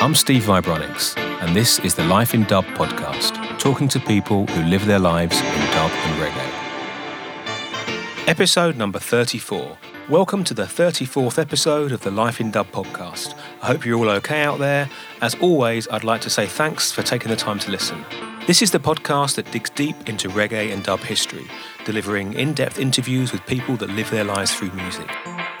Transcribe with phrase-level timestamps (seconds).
[0.00, 4.62] I'm Steve Vibronix, and this is the Life in Dub podcast, talking to people who
[4.62, 8.28] live their lives in dub and reggae.
[8.28, 9.76] Episode number 34.
[10.08, 13.34] Welcome to the 34th episode of the Life in Dub podcast.
[13.60, 14.88] I hope you're all okay out there.
[15.20, 18.04] As always, I'd like to say thanks for taking the time to listen.
[18.46, 21.48] This is the podcast that digs deep into reggae and dub history,
[21.84, 25.10] delivering in depth interviews with people that live their lives through music.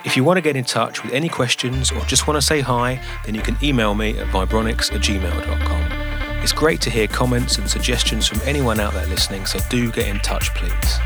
[0.08, 2.60] If you want to get in touch with any questions or just want to say
[2.60, 6.42] hi, then you can email me at vibronix at gmail.com.
[6.42, 10.08] It's great to hear comments and suggestions from anyone out there listening, so do get
[10.08, 10.98] in touch, please.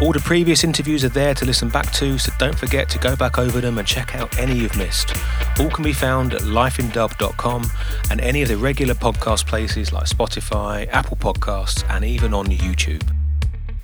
[0.00, 3.14] All the previous interviews are there to listen back to, so don't forget to go
[3.14, 5.14] back over them and check out any you've missed.
[5.60, 7.70] All can be found at lifeindub.com
[8.10, 13.17] and any of the regular podcast places like Spotify, Apple Podcasts, and even on YouTube.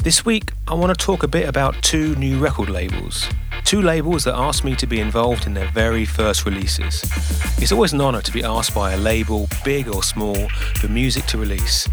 [0.05, 3.27] This week, I want to talk a bit about two new record labels.
[3.65, 7.11] Two labels that asked me to be involved in their very first releases.
[7.57, 11.25] It's always an honour to be asked by a label, big or small, for music
[11.29, 11.89] to release,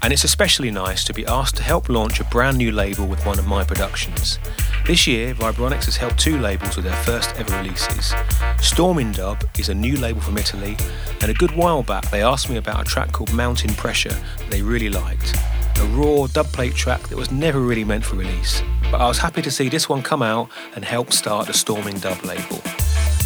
[0.00, 3.26] and it's especially nice to be asked to help launch a brand new label with
[3.26, 4.38] one of my productions.
[4.86, 8.14] This year, Vibronix has helped two labels with their first ever releases.
[8.60, 10.76] Storming Dub is a new label from Italy,
[11.20, 14.50] and a good while back they asked me about a track called Mountain Pressure that
[14.50, 15.34] they really liked.
[15.80, 18.62] A raw dubplate track that was never really meant for release.
[18.90, 21.98] But I was happy to see this one come out and help start the Storming
[21.98, 22.62] Dub label.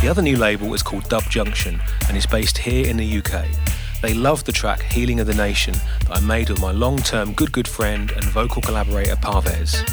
[0.01, 3.45] The other new label is called Dub Junction and is based here in the UK.
[4.03, 5.75] They love the track Healing of the Nation
[6.09, 9.85] that I made with my long term good good friend and vocal collaborator Parvez.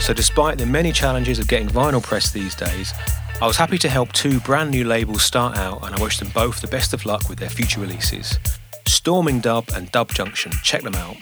[0.00, 2.92] So, despite the many challenges of getting vinyl pressed these days,
[3.40, 6.30] I was happy to help two brand new labels start out and I wish them
[6.34, 8.38] both the best of luck with their future releases.
[8.86, 11.16] Storming Dub and Dub Junction, check them out.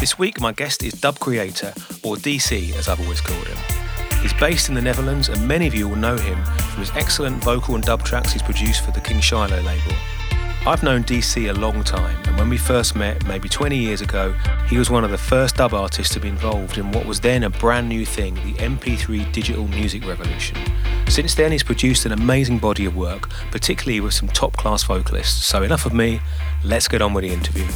[0.00, 3.56] This week, my guest is Dub Creator, or DC as I've always called him.
[4.20, 7.42] He's based in the Netherlands, and many of you will know him from his excellent
[7.42, 9.92] vocal and dub tracks he's produced for the King Shiloh label.
[10.66, 14.34] I've known DC a long time, and when we first met, maybe 20 years ago,
[14.66, 17.44] he was one of the first dub artists to be involved in what was then
[17.44, 20.56] a brand new thing, the MP3 digital music revolution.
[21.08, 25.46] Since then, he's produced an amazing body of work, particularly with some top class vocalists.
[25.46, 26.20] So, enough of me,
[26.64, 27.66] let's get on with the interview.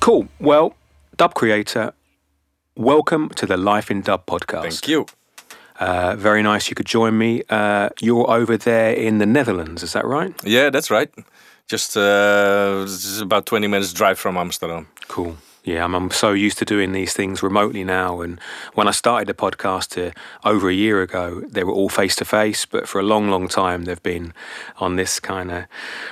[0.00, 0.28] Cool.
[0.40, 0.74] Well,
[1.16, 1.92] Dub Creator,
[2.74, 4.62] welcome to the Life in Dub podcast.
[4.62, 5.04] Thank you.
[5.78, 7.42] Uh, very nice you could join me.
[7.50, 10.32] Uh, you're over there in the Netherlands, is that right?
[10.42, 11.10] Yeah, that's right.
[11.68, 12.86] Just uh,
[13.20, 14.88] about 20 minutes drive from Amsterdam.
[15.08, 15.36] Cool.
[15.64, 18.22] Yeah, I'm, I'm so used to doing these things remotely now.
[18.22, 18.40] And
[18.74, 20.12] when I started the podcast uh,
[20.48, 22.64] over a year ago, they were all face to face.
[22.64, 24.32] But for a long, long time, they've been
[24.78, 25.64] on this kind of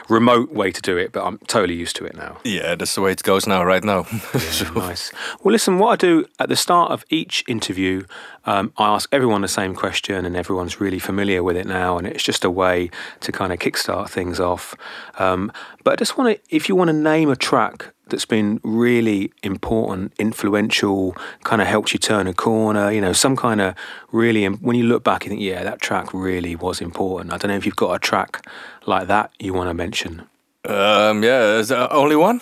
[0.09, 1.13] remote way to do it.
[1.13, 2.39] But I'm totally used to it now.
[2.45, 4.07] Yeah, that's the way it goes now, right now.
[4.35, 5.13] Yeah, nice.
[5.43, 8.05] Well, listen, what I do at the start of each interview,
[8.49, 11.99] um, I ask everyone the same question, and everyone's really familiar with it now.
[11.99, 14.75] And it's just a way to kind of kickstart things off.
[15.19, 15.53] Um,
[15.85, 19.31] but I just want to, if you want to name a track that's been really
[19.43, 21.15] important, influential,
[21.45, 23.75] kind of helped you turn a corner, you know, some kind of
[24.13, 27.35] really, when you look back, you think, yeah, that track really was important.
[27.35, 28.47] I don't know if you've got a track
[28.87, 30.23] like that you want to mention.
[30.65, 32.41] Um, yeah, is there only one?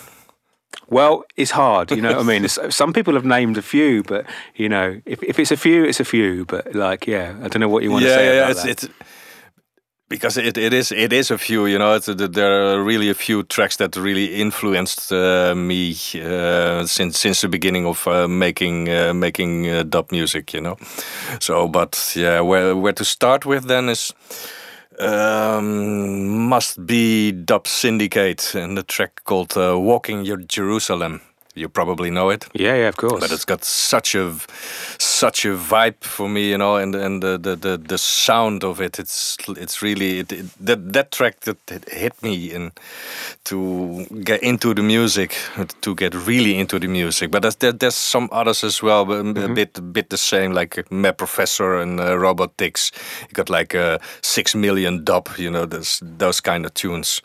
[0.89, 2.47] Well, it's hard, you know what I mean?
[2.69, 5.99] Some people have named a few, but, you know, if, if it's a few, it's
[5.99, 6.45] a few.
[6.45, 8.61] But, like, yeah, I don't know what you want yeah, to say yeah, about it's,
[8.63, 8.69] that.
[8.69, 8.89] It's,
[10.09, 13.13] because it, it is it is a few you know it's, there are really a
[13.13, 18.89] few tracks that really influenced uh, me uh, since since the beginning of uh, making
[18.89, 20.77] uh, making uh, dub music you know
[21.39, 24.13] so but yeah where where to start with then is
[24.99, 31.26] um, must be Dub Syndicate and the track called uh, "Walking Your Jerusalem."
[31.57, 32.47] You probably know it.
[32.53, 33.19] Yeah, yeah, of course.
[33.19, 34.35] But it's got such a
[34.99, 38.79] such a vibe for me, you know, and and the the the, the sound of
[38.81, 38.99] it.
[38.99, 41.57] It's it's really it, it, that that track that
[41.89, 42.71] hit me and
[43.45, 45.35] to get into the music,
[45.81, 47.31] to get really into the music.
[47.31, 49.51] But there's there, there's some others as well, but mm -hmm.
[49.51, 52.91] a bit a bit the same, like Mad Professor and uh, Robotics.
[53.21, 57.21] You got like a six million dub, you know, those those kind of tunes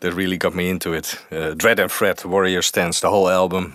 [0.00, 1.18] that really got me into it.
[1.30, 3.74] Uh, Dread and Fred, Warrior Stance, the whole album.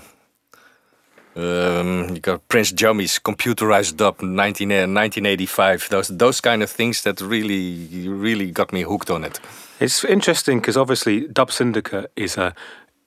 [1.36, 5.90] Um, you got Prince Jammy's computerized dub 19, 1985.
[5.90, 9.40] Those those kind of things that really really got me hooked on it.
[9.80, 12.54] It's interesting because obviously Dub Syndicate is a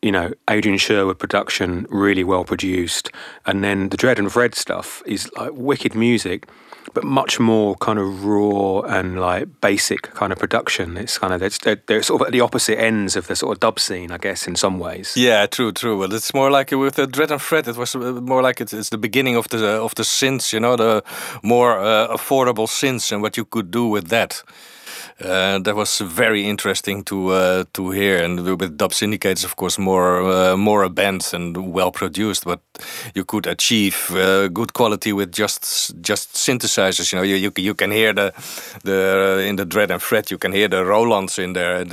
[0.03, 3.11] you know Adrian Sherwood production, really well produced,
[3.47, 6.49] and then the Dread and Fred stuff is like wicked music
[6.95, 10.97] but much more kind of raw and like basic kind of production.
[10.97, 13.61] It's kind of they're, they're, sort of at the opposite ends of the sort of
[13.61, 15.15] dub scene, I guess, in some ways.
[15.17, 15.99] Yeah, true, true.
[16.01, 18.73] But it's more like with the Dread and Fred, it was uh, more like it's,
[18.73, 21.03] it's the beginning of the of the synths, you know, the
[21.43, 24.43] more uh, affordable synths and what you could do with that.
[25.21, 28.23] Uh, that was very interesting to uh, to hear.
[28.23, 32.61] And with Dub Syndicates, of course, more uh, more a band and well produced, but
[33.15, 37.13] you could achieve uh, good quality with just just synthesizers.
[37.13, 38.33] You know, you you, you can hear the
[38.85, 41.85] the in the Dread and Fred, you can hear the Rolands in there.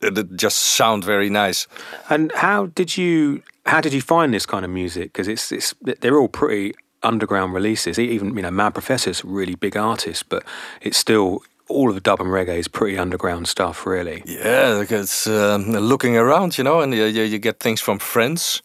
[0.00, 1.66] It just sound very nice.
[2.10, 5.12] And how did you how did you find this kind of music?
[5.12, 7.98] Because it's it's they're all pretty underground releases.
[7.98, 10.44] Even you know, Mad Professor's really big artist, but
[10.82, 14.22] it's still all of dub and reggae is pretty underground stuff, really.
[14.26, 18.62] Yeah, because um, looking around, you know, and you, you get things from friends.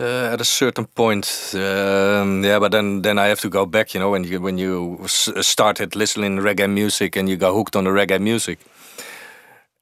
[0.00, 3.94] Uh, at a certain point, um, yeah, but then then I have to go back.
[3.94, 7.76] You know, when you when you started listening to reggae music and you got hooked
[7.76, 8.58] on the reggae music,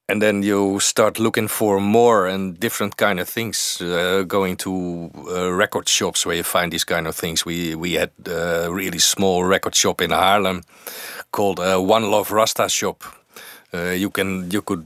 [0.07, 5.09] and then you start looking for more and different kind of things uh, going to
[5.29, 8.99] uh, record shops where you find these kind of things we we had a really
[8.99, 10.63] small record shop in Haarlem
[11.33, 13.03] called uh, One Love Rasta shop
[13.73, 14.85] uh, you can you could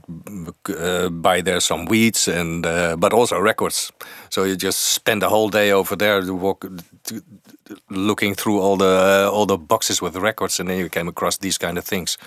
[0.68, 3.92] uh, buy there some weeds and uh, but also records
[4.30, 6.66] so you just spend the whole day over there to walk
[7.04, 7.22] to,
[7.90, 11.58] looking through all the all the boxes with records and then you came across these
[11.58, 12.18] kind of things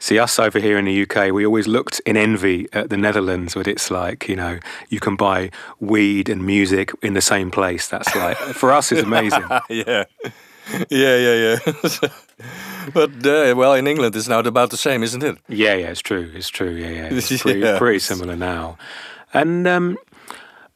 [0.00, 3.54] See, us over here in the UK, we always looked in envy at the Netherlands,
[3.54, 5.50] but it's like, you know, you can buy
[5.80, 7.88] weed and music in the same place.
[7.88, 9.42] That's like, for us, it's amazing.
[9.68, 10.04] yeah.
[10.88, 12.08] Yeah, yeah, yeah.
[12.94, 15.38] but, uh, well, in England, it's now about the same, isn't it?
[15.48, 16.30] Yeah, yeah, it's true.
[16.34, 16.70] It's true.
[16.70, 17.08] Yeah, yeah.
[17.10, 17.78] It's pretty, yeah.
[17.78, 18.78] pretty similar now.
[19.34, 19.98] And, um,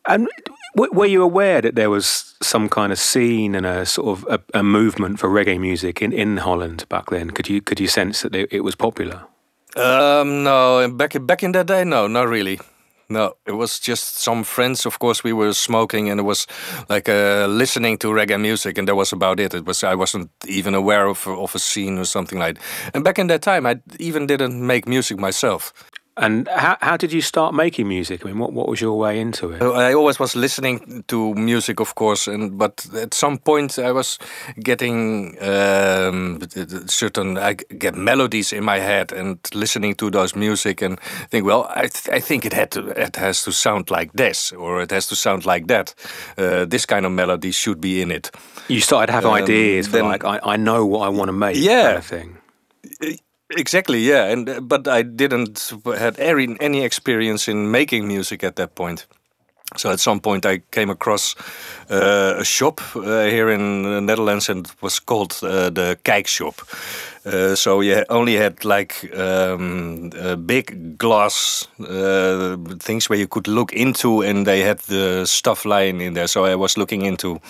[0.06, 0.29] and
[0.75, 4.59] were you aware that there was some kind of scene and a sort of a,
[4.59, 7.31] a movement for reggae music in, in Holland back then?
[7.31, 9.23] Could you could you sense that it, it was popular?
[9.76, 12.59] Um, no, back back in that day, no, not really.
[13.12, 14.87] No, it was just some friends.
[14.87, 16.47] Of course, we were smoking, and it was
[16.88, 19.53] like uh, listening to reggae music, and that was about it.
[19.53, 22.55] It was I wasn't even aware of of a scene or something like.
[22.55, 22.94] That.
[22.94, 25.75] And back in that time, I even didn't make music myself.
[26.19, 28.23] And how, how did you start making music?
[28.23, 29.62] I mean, what, what was your way into it?
[29.62, 34.19] I always was listening to music, of course, and but at some point I was
[34.62, 36.38] getting um,
[36.87, 41.00] certain I get melodies in my head and listening to those music and
[41.31, 44.53] think, well, I, th I think it had to, it has to sound like this
[44.53, 45.94] or it has to sound like that.
[46.37, 48.31] Uh, this kind of melody should be in it.
[48.69, 51.32] You started to have um, ideas for like I, I know what I want to
[51.32, 51.56] make.
[51.56, 51.85] Yeah.
[51.85, 52.42] Kind of thing
[53.56, 58.56] Exactly, yeah, and uh, but I didn't had any any experience in making music at
[58.56, 59.06] that point.
[59.76, 61.34] So at some point I came across
[61.90, 66.26] uh, a shop uh, here in the Netherlands and it was called uh, the Kijk
[66.26, 66.60] Shop.
[67.25, 70.10] Uh, so you only had like um,
[70.46, 76.00] big glass uh, things where you could look into, and they had the stuff lying
[76.00, 76.26] in there.
[76.28, 77.40] So I was looking into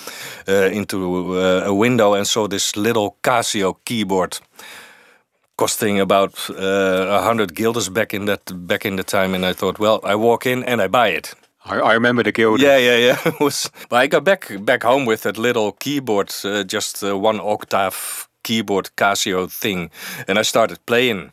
[0.46, 4.38] into a window and saw this little Casio keyboard
[5.62, 9.44] costing about uh, a uh, hundred guilders back in that back in the time, and
[9.46, 11.34] I thought, well, I walk in and I buy it.
[11.64, 12.60] I, I remember the guild.
[12.60, 13.18] Yeah, yeah, yeah.
[13.24, 17.16] it was, but I got back back home with that little keyboard, uh, just uh,
[17.16, 19.90] one octave keyboard Casio thing,
[20.26, 21.30] and I started playing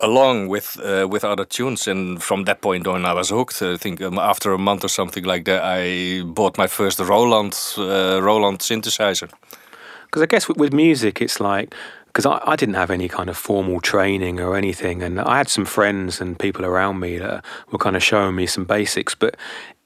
[0.00, 3.76] along with uh, with other tunes and from that point on I was hooked I
[3.76, 8.18] think um, after a month or something like that I bought my first Roland uh,
[8.22, 9.30] Roland synthesizer
[10.06, 11.74] because I guess with, with, music it's like
[12.12, 15.02] because I, I didn't have any kind of formal training or anything.
[15.02, 18.46] And I had some friends and people around me that were kind of showing me
[18.46, 19.14] some basics.
[19.14, 19.36] But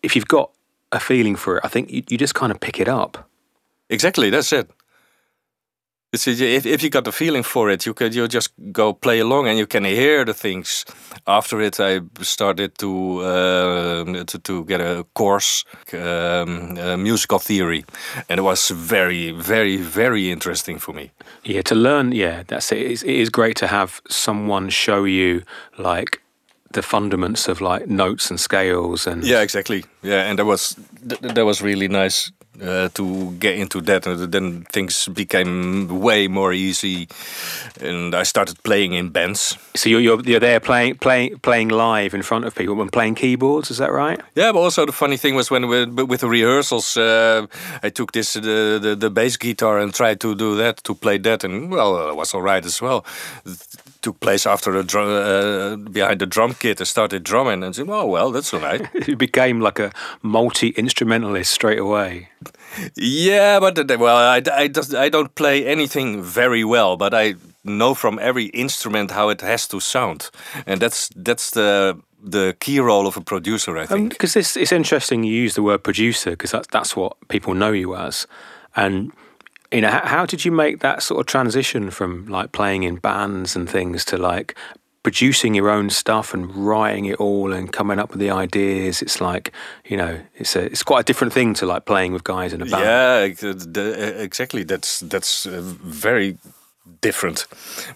[0.02, 0.50] if you've got
[0.90, 3.28] a feeling for it, I think you, you just kind of pick it up.
[3.88, 4.68] Exactly, that's it
[6.12, 9.48] if, if you got the feeling for it, you could you just go play along
[9.48, 10.84] and you can hear the things.
[11.26, 17.84] After it, I started to uh, to, to, get a course, um, uh, musical theory,
[18.28, 21.10] and it was very, very, very interesting for me.
[21.44, 22.12] Yeah, to learn.
[22.12, 23.02] Yeah, that's it.
[23.02, 25.42] It is great to have someone show you
[25.78, 26.22] like
[26.72, 31.44] the fundaments of like notes and scales and yeah exactly yeah and that was that
[31.44, 32.32] was really nice
[32.62, 34.06] uh, to get into that.
[34.06, 37.08] And then things became way more easy,
[37.80, 39.58] and I started playing in bands.
[39.74, 43.16] So you're you're, you're there playing playing playing live in front of people and playing
[43.16, 43.70] keyboards.
[43.70, 44.20] Is that right?
[44.34, 47.46] Yeah, but also the funny thing was when we, with the rehearsals, uh,
[47.82, 50.94] I took this uh, the, the the bass guitar and tried to do that to
[50.94, 53.04] play that, and well, it was all right as well
[54.06, 56.80] took place after the drum, uh, behind the drum kit.
[56.80, 59.90] I started drumming and said, "Oh well, that's all right." you became like a
[60.22, 62.28] multi instrumentalist straight away.
[62.94, 67.34] Yeah, but well, I, I, just, I don't play anything very well, but I
[67.64, 70.30] know from every instrument how it has to sound,
[70.66, 74.10] and that's that's the the key role of a producer, I think.
[74.10, 77.54] Because um, it's it's interesting you use the word producer because that's that's what people
[77.54, 78.26] know you as,
[78.74, 79.10] and
[79.72, 82.96] you know, how, how did you make that sort of transition from like playing in
[82.96, 84.54] bands and things to like
[85.02, 89.02] producing your own stuff and writing it all and coming up with the ideas?
[89.02, 89.52] It's like,
[89.84, 92.62] you know, it's a it's quite a different thing to like playing with guys in
[92.62, 92.84] a band.
[92.84, 94.64] Yeah, exactly.
[94.64, 96.38] That's that's uh, very
[97.00, 97.46] different.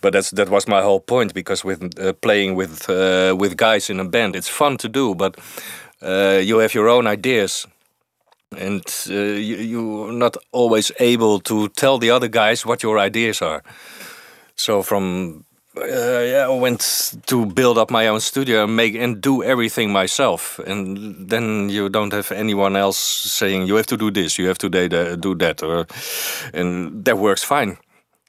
[0.00, 3.90] But that's that was my whole point because with uh, playing with uh, with guys
[3.90, 5.36] in a band, it's fun to do, but
[6.02, 7.66] uh, you have your own ideas.
[8.56, 13.42] And uh, you, you're not always able to tell the other guys what your ideas
[13.42, 13.62] are.
[14.56, 15.44] So from
[15.76, 19.92] uh, yeah, I went to build up my own studio and make and do everything
[19.92, 24.48] myself, and then you don't have anyone else saying you have to do this, you
[24.48, 25.86] have to do that, or
[26.52, 27.78] and that works fine.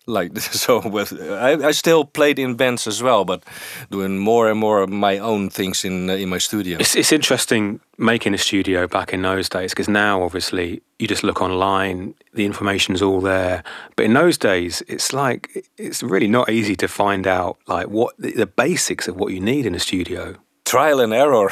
[0.08, 3.44] Like so, with I, I still played in bands as well, but
[3.90, 6.78] doing more and more of my own things in uh, in my studio.
[6.80, 11.24] It's, it's interesting making a studio back in those days because now obviously you just
[11.24, 13.64] look online, the information's all there.
[13.96, 18.16] But in those days, it's like it's really not easy to find out like what
[18.18, 20.36] the, the basics of what you need in a studio.
[20.66, 21.50] trial and error.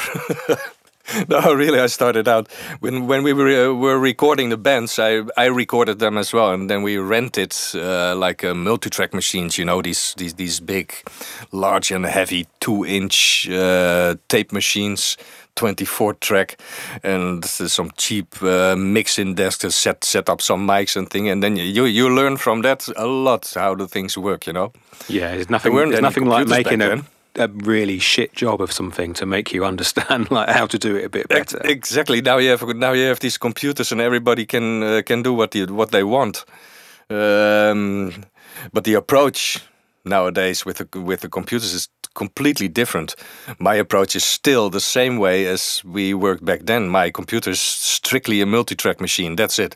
[1.30, 5.00] no, really, I started out when when we were, uh, were recording the bands.
[5.00, 9.58] I I recorded them as well, and then we rented uh, like uh, multi-track machines.
[9.58, 10.94] You know these these these big,
[11.52, 15.18] large and heavy two-inch uh, tape machines.
[15.56, 16.58] 24 track
[17.04, 21.44] and some cheap uh, mixing desk to set set up some mics and thing and
[21.44, 24.72] then you you learn from that a lot how the things work you know
[25.08, 25.76] Yeah, there's nothing.
[25.76, 27.04] There's nothing like making a,
[27.40, 31.06] a really shit job of something to make you understand like how to do it
[31.06, 31.60] a bit better.
[31.64, 32.22] Exactly.
[32.22, 35.56] Now you have now you have these computers, and everybody can uh, can do what
[35.56, 36.46] you, what they want.
[37.10, 38.26] Um,
[38.74, 39.60] but the approach
[40.06, 43.16] nowadays with the with the computers is completely different.
[43.60, 46.90] My approach is still the same way as we worked back then.
[46.90, 49.36] My computer is strictly a multi-track machine.
[49.36, 49.76] That's it.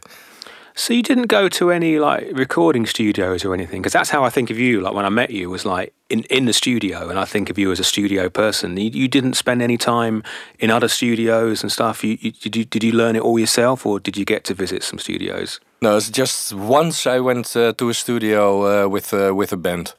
[0.75, 4.30] So you didn't go to any like recording studios or anything because that's how I
[4.30, 4.82] think of you.
[4.82, 7.60] Like when I met you, was like in in the studio, and I think of
[7.60, 8.75] you as a studio person.
[8.77, 10.24] You, you didn't spend any time
[10.58, 12.03] in other studios and stuff.
[12.03, 14.56] You, you did you did you learn it all yourself, or did you get to
[14.56, 15.60] visit some studios?
[15.84, 19.58] No, it's just once I went uh, to a studio uh, with uh, with a
[19.58, 19.94] band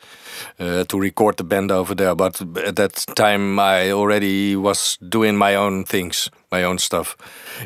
[0.58, 2.14] uh, to record the band over there.
[2.14, 7.18] But at that time, I already was doing my own things, my own stuff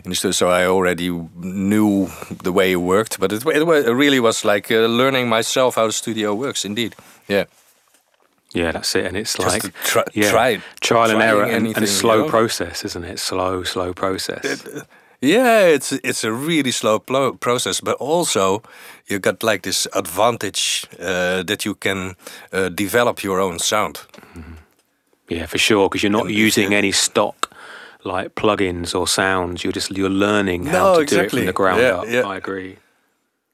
[0.05, 0.33] in the studio.
[0.33, 2.09] So I already knew
[2.43, 3.21] the way it worked.
[3.21, 6.65] But it, it, it really was like uh, learning myself how the studio works.
[6.65, 6.97] Indeed,
[7.29, 7.45] yeah.
[8.53, 9.05] Yeah, that's it.
[9.07, 12.23] And it's Just like try, yeah, try trial and error and, and a slow you
[12.23, 12.31] know?
[12.31, 13.21] process, isn't it?
[13.21, 14.43] Slow, slow process.
[15.21, 18.63] Yeah, it's it's a really slow plo- process, but also
[19.11, 22.15] you got like this advantage uh, that you can
[22.53, 24.07] uh, develop your own sound.
[25.31, 27.51] Yeah, for sure, because you're not And using any stock
[28.05, 29.63] like plugins or sounds.
[29.65, 32.07] You're just you're learning how No, to do it from the ground Yeah, up.
[32.09, 32.27] yeah.
[32.35, 32.77] I agree.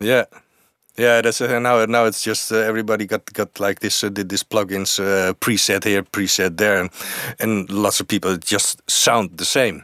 [0.01, 0.25] Yeah,
[0.99, 1.23] yeah.
[1.23, 1.87] That's uh, now.
[1.87, 5.85] Now it's just uh, everybody got got like this uh, did this plugins uh, preset
[5.85, 6.91] here, preset there, and
[7.41, 9.83] and lots of people just sound the same.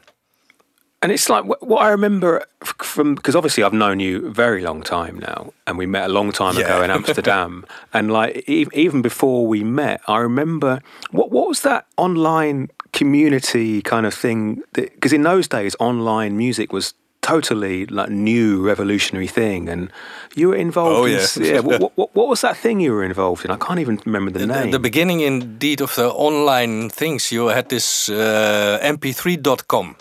[1.02, 2.45] And it's like wh- what I remember
[2.83, 6.12] from because obviously I've known you a very long time now, and we met a
[6.12, 7.64] long time ago in Amsterdam.
[7.95, 10.80] and like even before we met, I remember
[11.11, 14.62] what what was that online community kind of thing?
[14.73, 16.92] Because in those days, online music was
[17.23, 19.90] totally like new revolutionary thing, and
[20.35, 20.97] you were involved.
[20.97, 21.52] Oh, in, yeah.
[21.54, 21.61] yeah.
[21.61, 23.50] What, what, what was that thing you were involved in?
[23.50, 24.71] I can't even remember the The, name.
[24.71, 27.33] the beginning, indeed, of the online things.
[27.33, 29.97] You had this uh, mp3.com.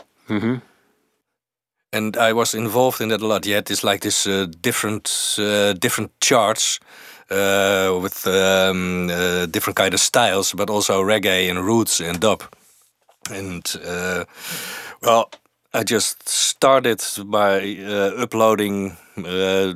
[1.91, 3.45] and I was involved in that a lot.
[3.45, 6.79] Had this like this uh, different uh, different charts
[7.31, 12.43] uh, with um, uh, different kind of styles, but also reggae and roots and dub.
[13.31, 14.25] And uh,
[15.01, 15.29] well,
[15.73, 18.97] I just started by uh, uploading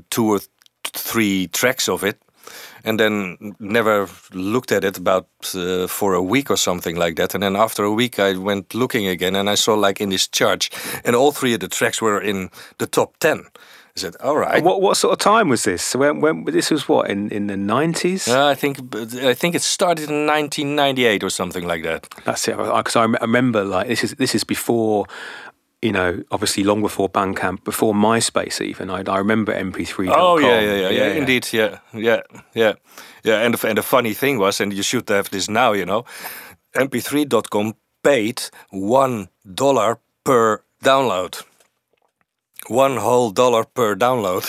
[0.09, 0.49] two or th-
[0.83, 2.17] three tracks of it.
[2.83, 7.33] And then never looked at it about uh, for a week or something like that.
[7.33, 10.27] And then after a week, I went looking again, and I saw like in this
[10.27, 10.69] chart,
[11.05, 13.45] and all three of the tracks were in the top ten.
[13.95, 15.83] I said, "All right." what what sort of time was this?
[15.83, 18.27] So when, when this was what in in the nineties?
[18.27, 22.07] Uh, I think I think it started in 1998 or something like that.
[22.25, 22.57] That's it.
[22.57, 25.05] Because I, I remember, like this is this is before,
[25.83, 28.89] you know, obviously long before Bandcamp, before MySpace even.
[28.89, 30.11] I, I remember MP3.
[30.15, 32.21] Oh yeah, yeah, yeah, yeah, indeed, yeah, yeah,
[32.53, 32.73] yeah,
[33.23, 33.41] yeah.
[33.41, 36.05] And the, and the funny thing was, and you should have this now, you know,
[36.73, 41.43] MP3.com paid one dollar per download.
[42.67, 44.45] One whole dollar per download.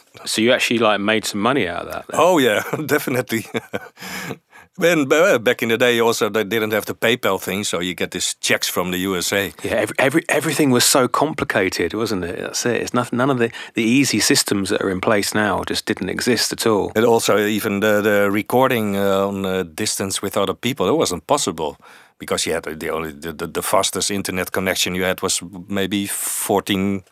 [0.26, 2.06] So you actually like made some money out of that.
[2.08, 2.20] Then.
[2.20, 3.46] oh yeah, definitely.
[4.78, 7.94] And uh, back in the day, also they didn't have the PayPal thing, so you
[7.94, 9.52] get these checks from the USA.
[9.62, 12.38] Yeah, every, every everything was so complicated, wasn't it?
[12.38, 12.82] That's it.
[12.82, 16.10] It's nothing, none of the, the easy systems that are in place now just didn't
[16.10, 16.92] exist at all.
[16.94, 21.26] And also, even the, the recording uh, on uh, distance with other people, it wasn't
[21.26, 21.76] possible
[22.18, 26.06] because you had the only the, the, the fastest internet connection you had was maybe
[26.06, 27.02] 14,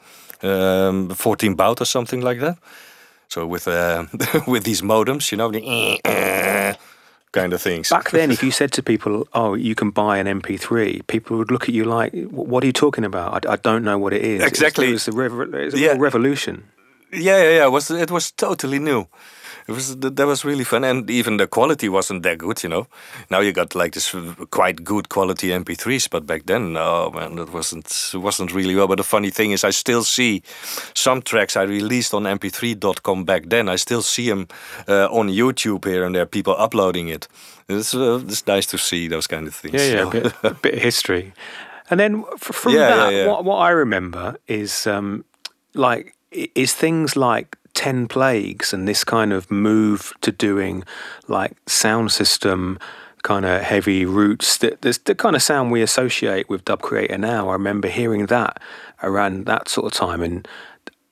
[0.42, 2.58] um, 14 baud or something like that.
[3.28, 4.04] So with uh,
[4.46, 5.62] with these modems, you know, the
[7.34, 7.90] kind of things.
[7.90, 11.50] Back then, if you said to people, "Oh, you can buy an MP3," people would
[11.50, 13.46] look at you like, "What are you talking about?
[13.46, 15.74] I, I don't know what it is." Exactly, it was, it was a, it was
[15.74, 15.96] a yeah.
[15.98, 16.64] revolution.
[17.12, 17.66] Yeah, yeah, yeah.
[17.66, 19.06] It was it was totally new
[19.66, 22.86] it was that was really fun, and even the quality wasn't that good, you know.
[23.30, 24.14] Now you got like this
[24.50, 28.88] quite good quality MP3s, but back then, oh man, that wasn't wasn't really well.
[28.88, 30.42] But the funny thing is, I still see
[30.94, 33.70] some tracks I released on MP3.com back then.
[33.70, 34.48] I still see them
[34.86, 37.26] uh, on YouTube here and there, people uploading it.
[37.68, 39.74] It's uh, it's nice to see those kind of things.
[39.74, 40.08] Yeah, yeah, so.
[40.08, 41.32] a, bit, a bit of history.
[41.90, 43.26] And then from yeah, that, yeah, yeah.
[43.28, 45.24] What, what I remember is um,
[45.74, 50.84] like is things like 10 plagues and this kind of move to doing
[51.28, 52.78] like sound system
[53.22, 57.18] kind of heavy roots that there's the kind of sound we associate with dub creator
[57.18, 57.48] now.
[57.48, 58.60] I remember hearing that
[59.02, 60.22] around that sort of time.
[60.22, 60.46] And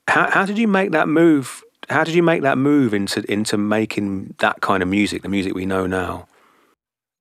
[0.09, 3.59] how, how did you make that move how did you make that move into into
[3.59, 6.27] making that kind of music the music we know now?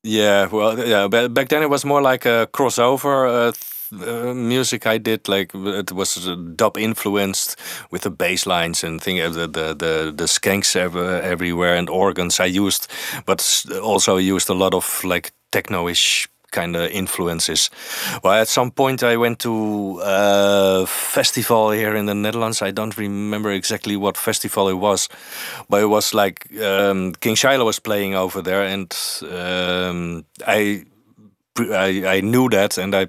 [0.04, 3.52] Yeah well yeah back then it was more like a crossover uh,
[3.94, 7.58] uh, music I did, like it was uh, dub influenced
[7.92, 12.40] with the bass lines and thing, uh, the the the, the skanks everywhere and organs
[12.40, 12.88] I used,
[13.26, 17.70] but also used a lot of like techno-ish kind of influences.
[18.24, 22.62] Well, at some point I went to a festival here in the Netherlands.
[22.62, 25.10] I don't remember exactly what festival it was,
[25.70, 28.94] but it was like um, King Shiloh was playing over there, and
[29.32, 30.84] um, I,
[31.58, 33.08] I I knew that, and I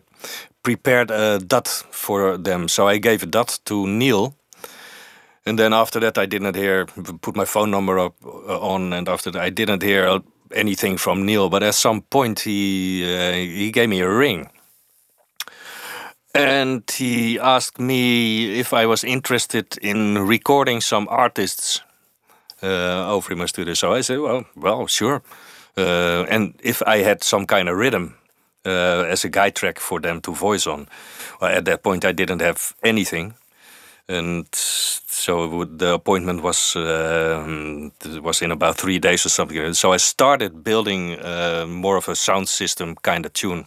[0.62, 2.69] prepared a DAT for them.
[2.69, 4.35] So I gave a DAT to Neil.
[5.45, 6.87] And then after that, I didn't hear,
[7.21, 10.21] put my phone number up uh, on, and after that, I didn't hear
[10.54, 11.49] anything from Neil.
[11.49, 14.50] But at some point, he uh, he gave me a ring,
[16.33, 21.83] and he asked me if I was interested in recording some artists
[22.62, 23.75] uh, over in my studio.
[23.75, 25.22] So I said, well, well, sure.
[25.77, 28.14] Uh, and if I had some kind of rhythm,
[28.66, 30.88] uh, as a guide track for them to voice on.
[31.40, 33.35] Well, at that point, I didn't have anything,
[34.09, 37.90] and so the appointment was uh,
[38.22, 39.75] was in about three days or something.
[39.75, 43.66] So I started building uh, more of a sound system kind of tune,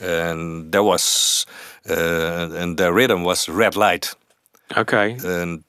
[0.00, 1.46] and there was
[1.88, 4.14] uh, and the rhythm was red light.
[4.76, 5.12] Okay.
[5.12, 5.64] And and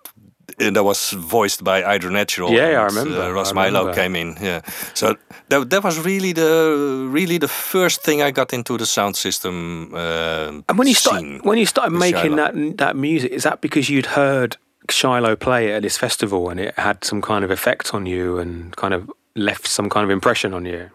[0.58, 2.52] that was voiced by Idren Natural.
[2.52, 3.22] Yeah, and, I remember.
[3.22, 4.38] Uh, Ross Milo came in.
[4.42, 4.62] Yeah,
[4.94, 5.16] so
[5.50, 9.92] that that was really the really the first thing I got into the sound system.
[9.94, 12.52] Uh, and when you started when you started making Shiloh.
[12.52, 14.58] that that music, is that because you'd heard
[14.90, 18.76] Shiloh play at this festival and it had some kind of effect on you and
[18.76, 20.90] kind of left some kind of impression on you?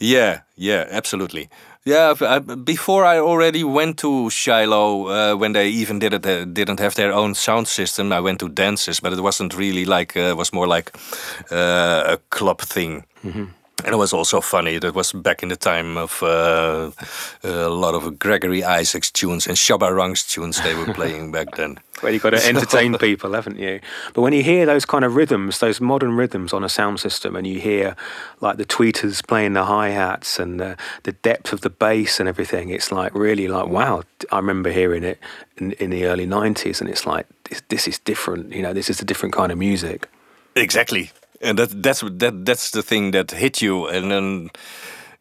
[0.00, 1.48] Yeah, yeah, absolutely.
[1.84, 6.44] Yeah, I, before I already went to Shiloh uh, when they even did it, uh,
[6.44, 8.12] didn't have their own sound system.
[8.12, 10.92] I went to dances, but it wasn't really like uh, it was more like
[11.50, 13.04] uh, a club thing.
[13.24, 13.61] Mm -hmm.
[13.84, 14.78] And it was also funny.
[14.78, 16.90] That was back in the time of uh,
[17.42, 21.78] a lot of Gregory Isaacs tunes and Shabba Ranks tunes they were playing back then.
[22.02, 23.78] Well, you've got to entertain people, haven't you?
[24.12, 27.36] But when you hear those kind of rhythms, those modern rhythms on a sound system,
[27.36, 27.94] and you hear
[28.40, 32.28] like the tweeters playing the hi hats and the, the depth of the bass and
[32.28, 34.02] everything, it's like really like wow.
[34.32, 35.20] I remember hearing it
[35.58, 38.52] in, in the early '90s, and it's like this, this is different.
[38.52, 40.08] You know, this is a different kind of music.
[40.56, 44.50] Exactly and that that's that that's the thing that hit you, and then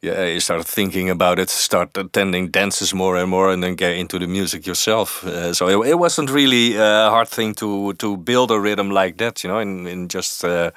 [0.01, 3.95] yeah, you start thinking about it, start attending dances more and more, and then get
[3.95, 5.23] into the music yourself.
[5.23, 9.17] Uh, so it, it, wasn't really a hard thing to to build a rhythm like
[9.17, 10.71] that, you know, in in just uh,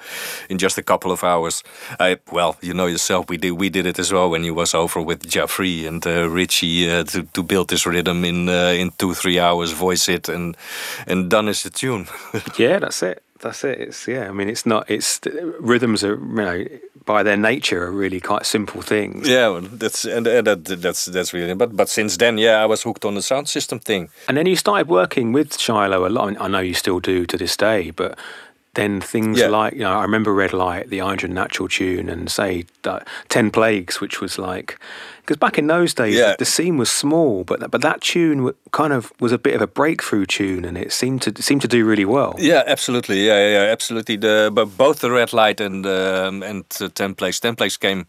[0.47, 1.63] in just a couple of hours.
[1.99, 4.75] I well, you know yourself, we did we did it as well when you was
[4.75, 8.91] over with Jeffrey and uh, Richie uh, to to build this rhythm in uh, in
[8.97, 10.55] two three hours, voice it, and
[11.07, 12.05] and done is the tune.
[12.59, 13.79] yeah, that's it that's it.
[13.79, 14.27] It's yeah.
[14.27, 14.89] I mean, it's not.
[14.89, 15.19] It's
[15.59, 16.65] rhythms are you know
[17.05, 19.27] by their nature are really quite simple things.
[19.27, 21.53] Yeah, well, that's and, and that, that's that's really.
[21.53, 24.09] But but since then, yeah, I was hooked on the sound system thing.
[24.27, 26.35] And then you started working with Shiloh a lot.
[26.39, 28.17] I know you still do to this day, but
[28.75, 29.47] then things Yeah.
[29.47, 32.65] like you know I remember Red Light, the Idren Natural tune, and say
[33.29, 34.77] Ten Plagues, which was like
[35.21, 36.35] because back in those days Yeah.
[36.37, 39.67] the, scene was small, but but that tune kind of was a bit of a
[39.67, 42.35] breakthrough tune, and it seemed to seemed to do really well.
[42.37, 43.25] Yeah, absolutely.
[43.25, 44.17] Yeah, yeah, yeah, absolutely.
[44.17, 47.39] The but both the red light and um, and ten Plagues.
[47.39, 48.05] Ten Plagues came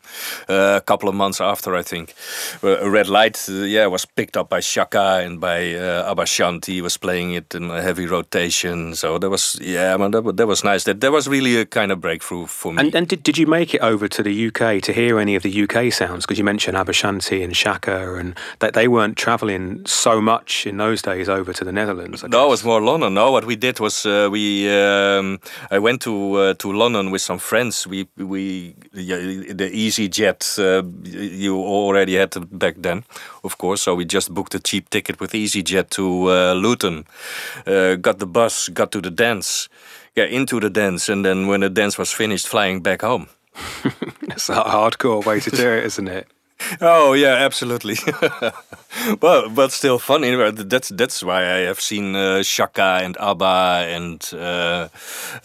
[0.49, 2.15] uh, a couple of months after, I think.
[2.63, 6.81] Uh, red light, uh, yeah, was picked up by Shaka and by uh, Aba Shanti.
[6.83, 8.95] Was playing it in a heavy rotation.
[8.95, 10.85] So that was yeah, man, that, wa- that was nice.
[10.85, 12.83] That that was really a kind of breakthrough for me.
[12.83, 15.43] And, and did, did you make it over to the UK to hear any of
[15.43, 16.25] the UK sounds?
[16.25, 20.77] Because you mentioned Aba Shanti and Shaka, and that they weren't travelling so much in
[20.77, 22.25] those days over to the Netherlands.
[22.25, 23.15] No, it was more London.
[23.15, 25.41] No, what we did was uh, we um,
[25.71, 27.87] I went to uh, to London with some friends.
[27.87, 33.05] We we the EasyJet uh, you already had back then,
[33.45, 33.83] of course.
[33.83, 37.05] So we just booked a cheap ticket with EasyJet to uh, Luton.
[37.67, 39.69] Uh, got the bus, got to the dance,
[40.17, 43.29] yeah, into the dance, and then when the dance was finished, flying back home.
[44.37, 46.27] It's a hardcore way to do it, isn't it?
[46.81, 47.97] Oh yeah, absolutely.
[49.21, 50.35] but but still funny.
[50.53, 54.89] That's that's why I have seen uh, Shaka and Aba and uh,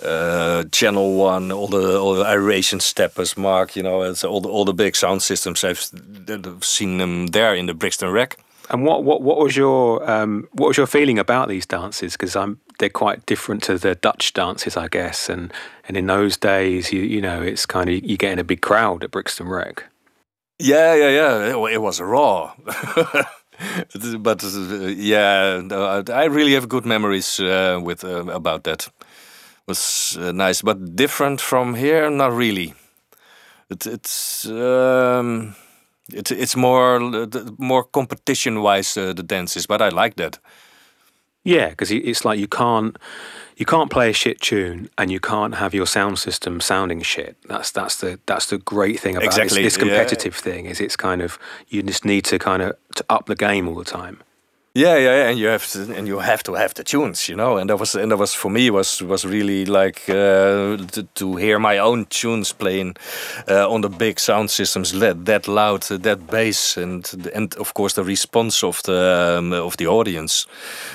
[0.04, 3.76] uh, Channel One, all the all the Iration Steppas, Mark.
[3.76, 5.64] You know, it's all the all the big sound systems.
[5.64, 5.86] I've,
[6.30, 8.38] I've seen them there in the Brixton Rec.
[8.72, 12.14] And what, what, what was your um, what was your feeling about these dances?
[12.14, 15.30] Because I'm they're quite different to the Dutch dances, I guess.
[15.30, 15.52] And
[15.88, 18.62] and in those days, you you know, it's kind of you get in a big
[18.62, 19.84] crowd at Brixton Rec.
[20.58, 21.50] Yeah, yeah, yeah.
[21.50, 22.54] It, it was raw.
[24.20, 25.62] but uh, yeah,
[26.10, 28.88] I really have good memories uh, with uh, about that.
[28.88, 32.74] It was uh, nice, but different from here, not really.
[33.70, 35.56] It, it's um,
[36.14, 40.40] it's it's more more competition wise uh, the dances, but I like that.
[41.44, 42.98] Yeah, because it's like you can't
[43.58, 47.36] you can't play a shit tune and you can't have your sound system sounding shit.
[47.48, 49.90] That's that's the that's the great thing about Exactly, this, this yeah.
[49.90, 53.36] competitive thing is it's kind of you just need to kind of to up the
[53.36, 54.18] game all the time.
[54.74, 57.36] Yeah, yeah, yeah, and you have to, and you have to have the tunes, you
[57.36, 57.58] know.
[57.58, 61.36] And that was, and that was for me was was really like uh, to, to
[61.36, 62.96] hear my own tunes playing
[63.50, 67.96] uh, on the big sound systems, that, that loud, that bass, and and of course
[67.96, 70.48] the response of the um, of the audience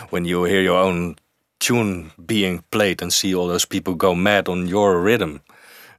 [0.08, 1.16] when you hear your own
[1.60, 5.40] tune being played and see all those people go mad on your rhythm.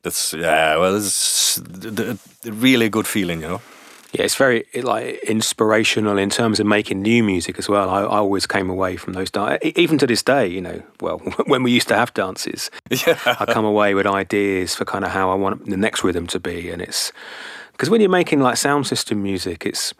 [0.01, 3.61] That's yeah, well, it's the really good feeling, you know.
[4.13, 7.89] Yeah, it's very it, like inspirational in terms of making new music as well.
[7.89, 10.47] I, I always came away from those dan- e- even to this day.
[10.47, 11.17] You know, well,
[11.47, 13.19] when we used to have dances, Yeah.
[13.25, 16.39] I come away with ideas for kind of how I want the next rhythm to
[16.39, 17.11] be, and it's
[17.73, 19.93] because when you're making like sound system music, it's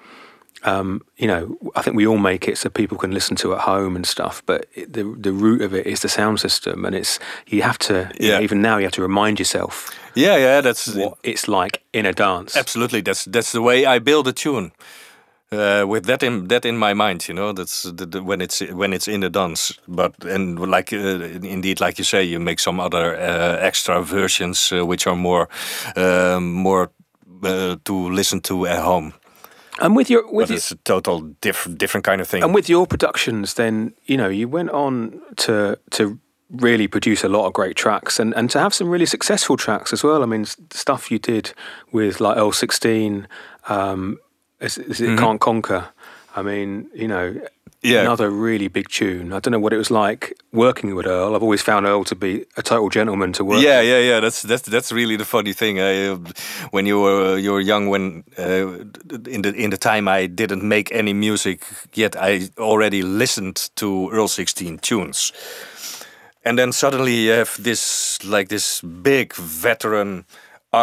[0.64, 3.62] um, you know I think we all make it so people can listen to at
[3.62, 6.96] home and stuff, but it, the the root of it is the sound system, and
[6.96, 8.44] it's you have to you know, Yeah.
[8.44, 12.12] even now you have to remind yourself Yeah, yeah, that's what it's like in a
[12.14, 12.60] dance.
[12.60, 14.72] Absolutely, that's that's the way I build a tune.
[15.52, 18.60] Uh, with that in that in my mind, you know, that's the, the, when it's
[18.74, 19.80] when it's in the dance.
[19.88, 24.72] But and like uh, indeed, like you say, you make some other uh, extra versions
[24.74, 25.48] uh, which are more
[25.96, 26.90] um, more
[27.44, 29.14] uh, to listen to at home.
[29.80, 32.44] And with your with But your, it's a total different different kind of thing.
[32.44, 37.30] And with your productions, then you know you went on to to really produce a
[37.30, 40.24] lot of great tracks and, and to have some really successful tracks as well.
[40.24, 41.54] I mean, stuff you did
[41.92, 43.28] with like Earl Sixteen,
[43.68, 44.18] um,
[44.62, 45.90] is, is it Can't Conquer?
[46.36, 47.40] I mean, you know,
[47.84, 48.02] Yeah.
[48.02, 49.32] another really big tune.
[49.32, 51.36] I don't know what it was like working with Earl.
[51.36, 53.62] I've always found Earl to be a total gentleman to work.
[53.62, 53.90] yeah, with.
[53.90, 54.20] yeah, yeah.
[54.20, 55.80] That's that's that's really the funny thing.
[55.80, 56.18] I, uh,
[56.72, 58.80] when you were you were young, when uh,
[59.30, 61.64] in the in the time I didn't make any music
[61.94, 65.32] yet, I already listened to Earl Sixteen tunes,
[66.44, 70.26] and then suddenly you have this like this big veteran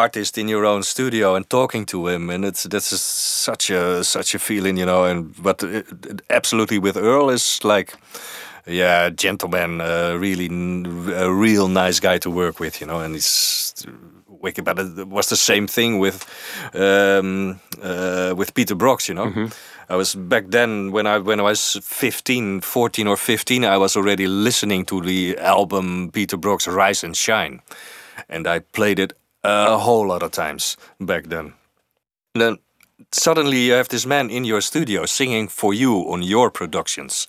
[0.03, 4.03] artist in your own studio and talking to him and it's that's a, such a
[4.05, 7.95] such a feeling you know and but it, it- absolutely with earl is like
[8.67, 10.47] yeah gentleman uh, really
[11.15, 13.87] a real nice guy to work with you know and he's
[14.43, 14.65] wicked.
[14.65, 16.25] But it was the same thing with
[16.75, 19.33] um, uh, with peter broggs you know.
[19.89, 23.97] I was back then when I when I was 15, 14 or 15, I was
[23.97, 27.61] already listening to the album Peter Broggs Rise and Shine.
[28.29, 29.13] And I played it
[29.45, 31.53] a whole lot of times back then.
[32.35, 32.59] Then
[33.13, 37.29] suddenly you have this man in your studio singing for you on your productions.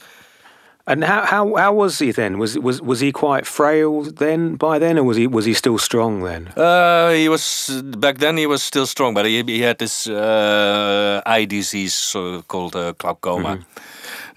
[0.88, 2.38] And how, how how was he then?
[2.38, 5.80] Was was was he quite frail then by then, or was he was he still
[5.80, 6.48] strong then?
[6.56, 8.38] Uh, he was back then.
[8.38, 12.94] He was still strong, but he, he had this uh, eye disease so called uh,
[13.00, 13.66] glaucoma.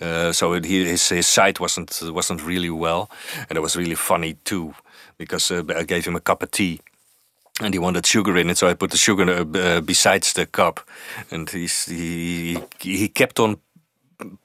[0.00, 3.10] Uh, so it, he, his his sight wasn't wasn't really well,
[3.50, 4.74] and it was really funny too
[5.18, 6.80] because uh, I gave him a cup of tea.
[7.60, 10.46] And he wanted sugar in it, so I put the sugar uh, uh, besides the
[10.46, 10.80] cup,
[11.30, 13.56] and he's, he he kept on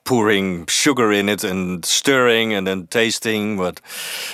[0.04, 3.82] pouring sugar in it and stirring and then tasting, but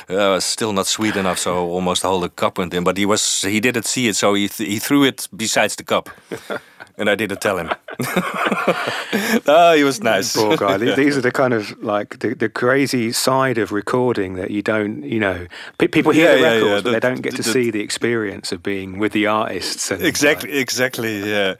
[0.10, 1.40] uh, still not sweet enough.
[1.40, 2.84] So almost the whole cup went in.
[2.84, 5.84] But he was he didn't see it, so he th he threw it besides the
[5.84, 6.10] cup.
[7.00, 7.72] And I didn't tell him.
[9.48, 10.36] oh, he was nice.
[10.36, 10.78] Poor guy.
[10.78, 15.04] These are the kind of like the, the crazy side of recording that you don't,
[15.04, 16.82] you know, people hear yeah, the records, yeah, yeah.
[16.82, 19.90] but they don't get to the, see the experience of being with the artists.
[19.92, 21.20] exactly, like, exactly.
[21.30, 21.56] Yeah,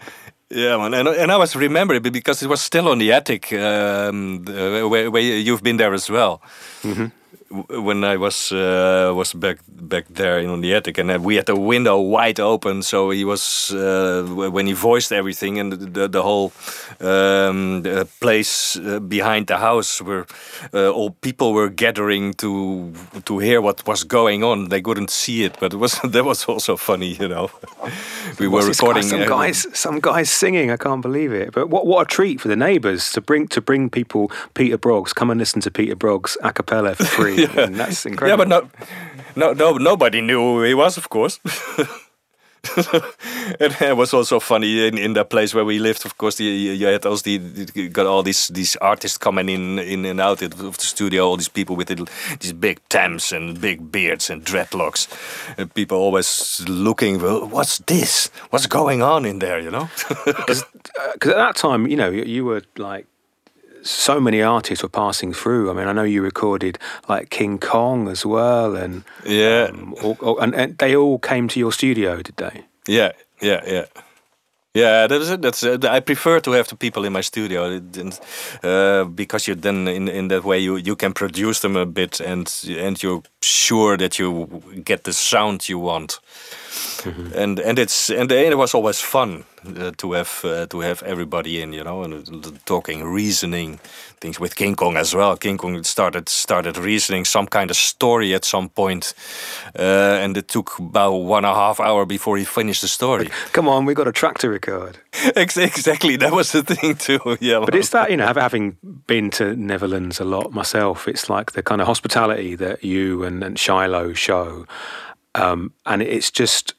[0.50, 4.44] yeah, man, and, and I was remembering because it was still on the attic um,
[4.46, 6.42] where, where you've been there as well.
[6.84, 7.12] Mm -hmm
[7.50, 11.56] when I was uh, was back back there in the attic, and we had the
[11.56, 16.52] window wide open, so he was uh, when he voiced everything, and the the whole
[17.00, 20.26] um, the place uh, behind the house where
[20.74, 22.94] uh, all people were gathering to
[23.26, 24.70] to hear what was going on.
[24.70, 27.50] They couldn't see it, but it was that was also funny, you know.
[28.40, 30.72] we were recording some guys, some guys singing.
[30.72, 31.52] I can't believe it.
[31.54, 35.16] But what what a treat for the neighbours to bring to bring people Peter Broggs
[35.16, 37.39] come and listen to Peter Broggs a cappella for free.
[37.56, 37.64] yeah.
[37.66, 38.30] and that's incredible.
[38.30, 38.72] Yeah, but
[39.36, 41.40] no, no, no, nobody knew who he was, of course.
[42.64, 46.06] it was also funny in, in that place where we lived.
[46.06, 49.80] Of course, you, you had also the, you got all these these artists coming in
[49.80, 51.26] in and out of the studio.
[51.26, 51.88] All these people with
[52.40, 55.08] these big tams and big beards and dreadlocks.
[55.58, 58.30] And people always looking, well, what's this?
[58.50, 59.60] What's going on in there?
[59.60, 59.90] You know?
[60.26, 60.64] Because
[61.00, 63.06] uh, at that time, you know, you, you were like
[63.84, 65.70] so many artists were passing through.
[65.70, 69.96] I mean, I know you recorded like King Kong as well, and yeah, um,
[70.42, 72.66] and, and, they all came to your studio, did they?
[72.88, 73.12] Yeah,
[73.42, 73.86] yeah, yeah.
[74.76, 75.42] Yeah, that's it.
[75.42, 77.82] That's uh, I prefer to have the people in my studio,
[78.64, 82.22] uh, because you then in in that way you you can produce them a bit
[82.22, 86.20] and and you're sure that you get the sound you want.
[87.04, 87.40] Mm-hmm.
[87.40, 91.62] And and it's and it was always fun uh, to have uh, to have everybody
[91.62, 93.80] in, you know, and uh, talking, reasoning
[94.20, 95.38] things with King Kong as well.
[95.38, 99.14] King Kong started started reasoning some kind of story at some point,
[99.78, 103.30] uh, and it took about one and a half hour before he finished the story.
[103.54, 104.98] Come on, we got a track to record.
[105.36, 107.20] exactly, that was the thing too.
[107.42, 111.52] Yeah, but it's that you know, having been to Netherlands a lot myself, it's like
[111.54, 114.66] the kind of hospitality that you and, and Shiloh show.
[115.36, 116.74] Um, and it's just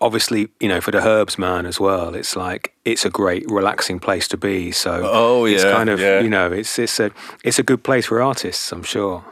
[0.00, 3.98] obviously, you know, for the herbs man as well, it's like it's a great relaxing
[3.98, 4.72] place to be.
[4.72, 6.20] So oh yeah, it's kind of yeah.
[6.20, 7.10] you know, it's it's a
[7.44, 9.24] it's a good place for artists, I'm sure.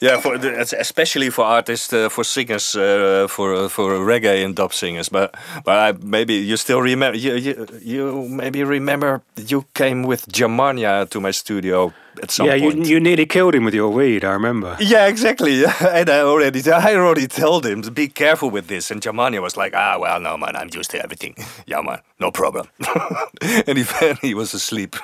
[0.00, 4.56] Yeah, for the, especially for artists, uh, for singers, uh, for uh, for reggae and
[4.56, 5.08] dub singers.
[5.10, 10.26] But but I, maybe you still remember you, you you maybe remember you came with
[10.32, 12.86] Germania to my studio at some yeah, point.
[12.86, 14.24] you you nearly killed him with your weed.
[14.24, 14.76] I remember.
[14.80, 15.64] Yeah, exactly.
[15.80, 18.90] and I already I already told him to be careful with this.
[18.90, 21.34] And Germania was like, ah, well, no man, I'm used to everything.
[21.64, 22.68] Yeah, man, no problem.
[23.66, 23.84] and he
[24.20, 24.96] he was asleep.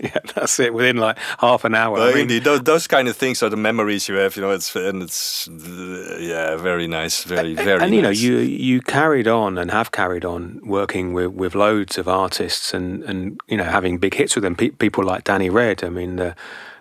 [0.00, 0.74] yeah, that's it.
[0.74, 1.98] Within like half an hour.
[1.98, 4.36] I mean, indeed, those, those kind of things are the memories you have.
[4.36, 7.74] You know, it's and it's yeah, very nice, very very.
[7.74, 11.54] And, and you know, you you carried on and have carried on working with with
[11.54, 14.56] loads of artists and and you know having big hits with them.
[14.56, 15.84] Pe- people like Danny Red.
[15.84, 16.34] I mean, the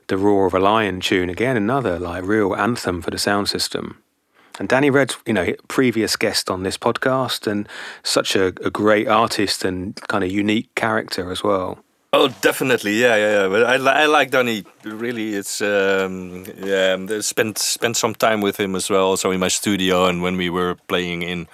[0.08, 4.02] the Roar of a Lion tune again, another like real anthem for the sound system.
[4.60, 7.67] And Danny Red's, you know, previous guest on this podcast, and
[8.04, 11.78] such a, a great artist and kind of unique character as well.
[12.13, 13.47] Oh, definitely, yeah, yeah, yeah.
[13.50, 14.63] But I, I like Danny.
[14.84, 16.97] Really, it's um, yeah.
[17.19, 20.50] Spent spent some time with him as well, also in my studio, and when we
[20.50, 21.47] were playing in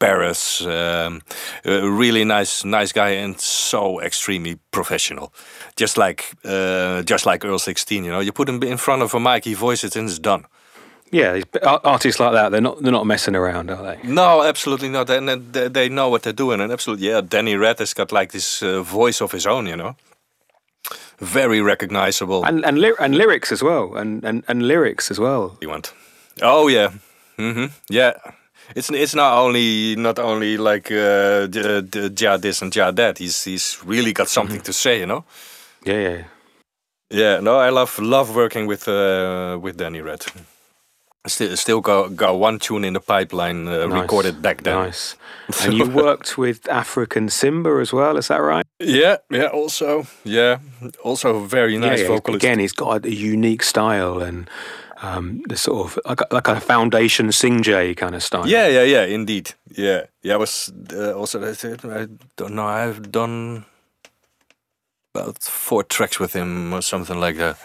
[0.00, 0.60] Paris.
[0.62, 1.22] Um,
[1.64, 5.32] a really nice, nice guy, and so extremely professional.
[5.76, 9.14] Just like uh, just like Earl Sixteen, you know, you put him in front of
[9.14, 10.44] a mic, he voices it, and it's done.
[11.12, 11.40] Yeah,
[11.84, 14.08] artists like that, they're not they're not messing around, are they?
[14.08, 15.10] No, absolutely not.
[15.10, 16.60] And they, they know what they're doing.
[16.60, 19.76] And absolutely, yeah, Danny Red has got like this uh, voice of his own, you
[19.76, 19.96] know.
[21.18, 22.44] Very recognizable.
[22.44, 23.96] And and, ly and lyrics as well.
[23.96, 25.58] And, and and lyrics as well.
[25.60, 25.92] You want?
[26.42, 26.92] Oh yeah,
[27.36, 27.66] mm-hmm.
[27.88, 28.12] yeah.
[28.74, 31.48] It's it's not only not only like uh,
[32.18, 33.18] ja this and ja that.
[33.18, 34.66] He's he's really got something mm -hmm.
[34.66, 35.24] to say, you know.
[35.84, 36.24] Yeah, yeah.
[37.10, 40.24] Yeah, no, I love love working with uh, with Danny Red.
[41.26, 44.00] Still, still got, got one tune in the pipeline uh, nice.
[44.00, 44.86] recorded back then.
[44.86, 45.16] Nice.
[45.64, 48.64] and you worked with African Simba as well, is that right?
[48.78, 50.06] Yeah, yeah, also.
[50.24, 50.60] Yeah,
[51.04, 52.08] also very nice yeah, yeah.
[52.08, 52.42] vocalist.
[52.42, 54.48] Again, he's got a unique style and
[55.02, 58.46] um, the sort of like, like a foundation Singjay kind of style.
[58.46, 59.52] Yeah, yeah, yeah, indeed.
[59.76, 60.34] Yeah, yeah.
[60.34, 62.66] I was uh, also I don't know.
[62.66, 63.64] I've done
[65.14, 67.58] about four tracks with him or something like that.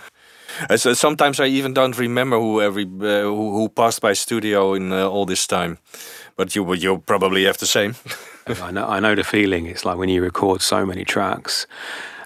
[0.70, 4.74] Uh, so sometimes I even don't remember who every uh, who, who passed by studio
[4.74, 5.78] in uh, all this time.
[6.38, 7.96] But you you probably have the same.
[8.48, 9.66] I know I know the feeling.
[9.66, 11.68] It's like when you record so many tracks.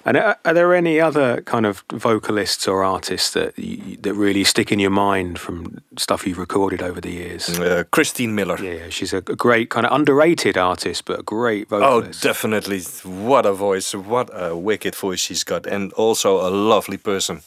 [0.05, 4.43] And are, are there any other kind of vocalists or artists that you, that really
[4.43, 7.59] stick in your mind from stuff you've recorded over the years?
[7.59, 8.57] Uh, Christine Miller.
[8.61, 12.23] Yeah, she's a great kind of underrated artist, but a great vocalist.
[12.23, 12.81] Oh, definitely.
[13.03, 13.93] What a voice.
[13.93, 15.65] What a wicked voice she's got.
[15.65, 17.41] And also a lovely person.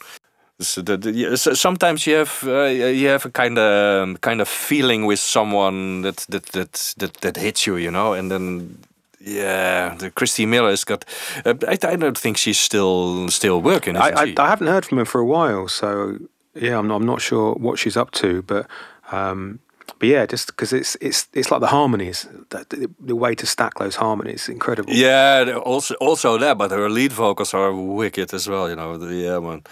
[0.61, 4.49] So the, the, so sometimes you have uh, you have a kind of kind of
[4.49, 8.79] feeling with someone that that that that, that hits you, you know, and then
[9.25, 11.05] yeah, the Christy Miller has got.
[11.45, 13.97] Uh, I, I don't think she's still still working.
[13.97, 14.35] I, I?
[14.37, 16.19] I haven't heard from her for a while, so
[16.55, 18.67] yeah, I'm not, I'm not sure what she's up to, but
[19.13, 19.61] um,
[19.99, 23.47] but yeah, just because it's it's it's like the harmonies, the, the, the way to
[23.47, 24.93] stack those harmonies, incredible.
[24.93, 28.69] Yeah, also also that, but her lead vocals are wicked as well.
[28.69, 29.63] You know, the, yeah, man,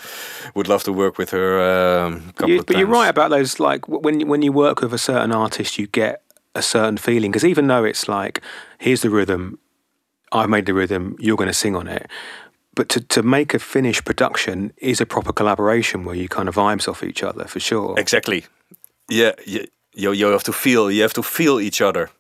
[0.55, 1.61] would love to work with her.
[1.61, 3.59] Um, couple You, but you're right about those.
[3.59, 6.23] Like when when you work with a certain artist, you get
[6.55, 8.41] a certain feeling because even though it's like
[8.79, 9.59] here's the rhythm,
[10.33, 12.09] I've made the rhythm, you're going to sing on it.
[12.75, 16.55] But to, to make a finished production is a proper collaboration where you kind of
[16.55, 17.99] vibes off each other for sure.
[17.99, 18.45] Exactly.
[19.09, 22.11] Yeah, you, you you have to feel you have to feel each other.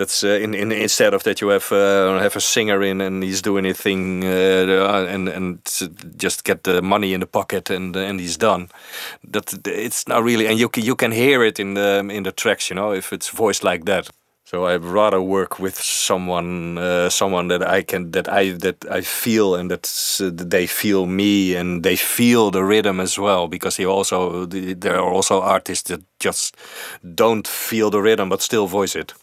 [0.00, 3.22] That's uh, in, in instead of that you have uh, have a singer in and
[3.22, 5.58] he's doing his thing uh, and and
[6.16, 8.68] just get the money in the pocket and and he's done.
[9.32, 12.32] That it's not really and you can, you can hear it in the in the
[12.32, 12.70] tracks.
[12.70, 14.08] You know if it's voiced like that.
[14.44, 19.00] So I'd rather work with someone, uh, someone that I can, that I, that I
[19.02, 19.86] feel, and that
[20.20, 23.46] uh, they feel me, and they feel the rhythm as well.
[23.48, 26.56] Because he also, there are also artists that just
[27.14, 29.14] don't feel the rhythm but still voice it,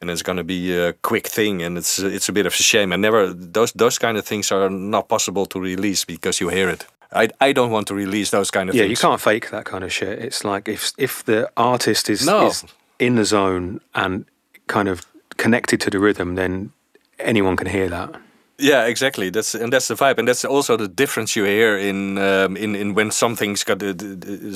[0.00, 2.92] and it's gonna be a quick thing, and it's it's a bit of a shame.
[2.92, 6.68] And never those those kind of things are not possible to release because you hear
[6.72, 6.86] it.
[7.12, 8.90] I I don't want to release those kind of yeah, things.
[9.02, 10.18] you can't fake that kind of shit.
[10.18, 12.46] It's like if if the artist is, No.
[12.46, 12.64] is
[12.98, 14.24] in the zone and
[14.66, 15.00] kind of
[15.36, 16.70] connected to the rhythm, then
[17.18, 18.10] anyone can hear that.
[18.58, 19.28] Yeah, exactly.
[19.30, 22.74] That's and that's the vibe, and that's also the difference you hear in um, in
[22.74, 23.94] in when something's got a,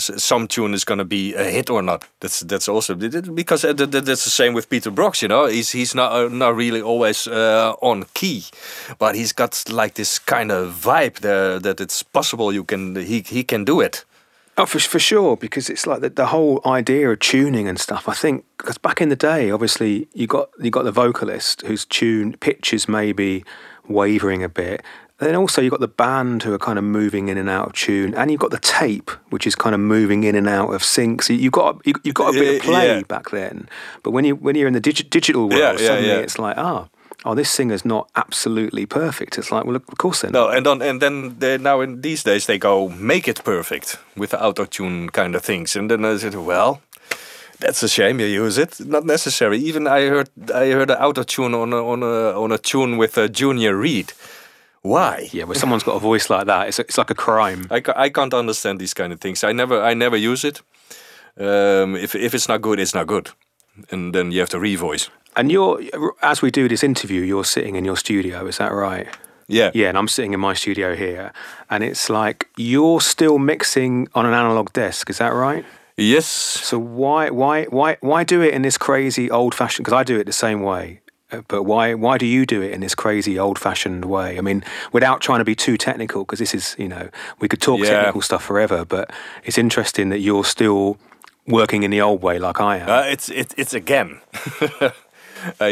[0.00, 2.06] some tune is going to be a hit or not.
[2.20, 5.20] That's that's also because uh, that- that- that's the same with Peter Broggs.
[5.20, 8.44] You know, he's he's not uh, not really always uh, on key,
[8.98, 13.20] but he's got like this kind of vibe there that it's possible you can he
[13.28, 14.04] he can do it.
[14.56, 18.08] Oh, for, for sure, because it's like the, the whole idea of tuning and stuff.
[18.08, 21.84] I think because back in the day, obviously you got you got the vocalist whose
[21.84, 23.44] tune pitches maybe
[23.90, 24.82] wavering a bit.
[25.18, 27.72] Then also you've got the band who are kind of moving in and out of
[27.74, 30.82] tune, and you've got the tape which is kind of moving in and out of
[30.82, 31.22] sync.
[31.22, 33.02] So you've got you, you got a bit of play yeah.
[33.02, 33.68] back then.
[34.02, 36.56] But when you when you're in the digi- digital world, Yeah, yeah, suddenly it's like
[36.56, 36.88] ah.
[37.22, 39.36] Oh, this singer's not absolutely perfect.
[39.36, 40.56] It's like, well, of course they're No, not.
[40.56, 44.30] and then and then they, now in these days they go make it perfect with
[44.30, 46.80] the auto tune kind of things, and then I said, well,
[47.60, 48.80] that's a shame you use it.
[48.80, 49.58] Not necessary.
[49.58, 52.98] Even I heard I heard an auto tune on a, on a on a tune
[52.98, 54.12] with a Junior Reid.
[54.82, 55.28] Why?
[55.32, 57.66] Yeah, when someone's got a voice like that, it's, it's like a crime.
[57.70, 59.44] I, ca- I can't understand these kind of things.
[59.44, 60.62] I never I never use it.
[61.38, 63.30] Um, if if it's not good, it's not good,
[63.90, 65.10] and then you have to revoice.
[65.36, 65.80] And you're,
[66.22, 69.06] as we do this interview, you're sitting in your studio, is that right?
[69.46, 69.70] Yeah.
[69.74, 71.32] Yeah, and I'm sitting in my studio here.
[71.68, 75.64] And it's like you're still mixing on an analog desk, is that right?
[76.00, 76.26] Yes.
[76.26, 80.18] So why why why why do it in this crazy old fashioned because I do
[80.18, 81.00] it the same way.
[81.32, 84.38] uh, But why why do you do it in this crazy old fashioned way?
[84.38, 87.08] I mean, without trying to be too technical because this is, you know,
[87.40, 87.90] we could talk Yeah.
[87.90, 89.10] technical stuff forever, but
[89.44, 90.96] it's interesting that you're still
[91.46, 92.88] working in the old way like I am.
[92.88, 94.20] Uh, it's it, it's again.
[95.60, 95.70] I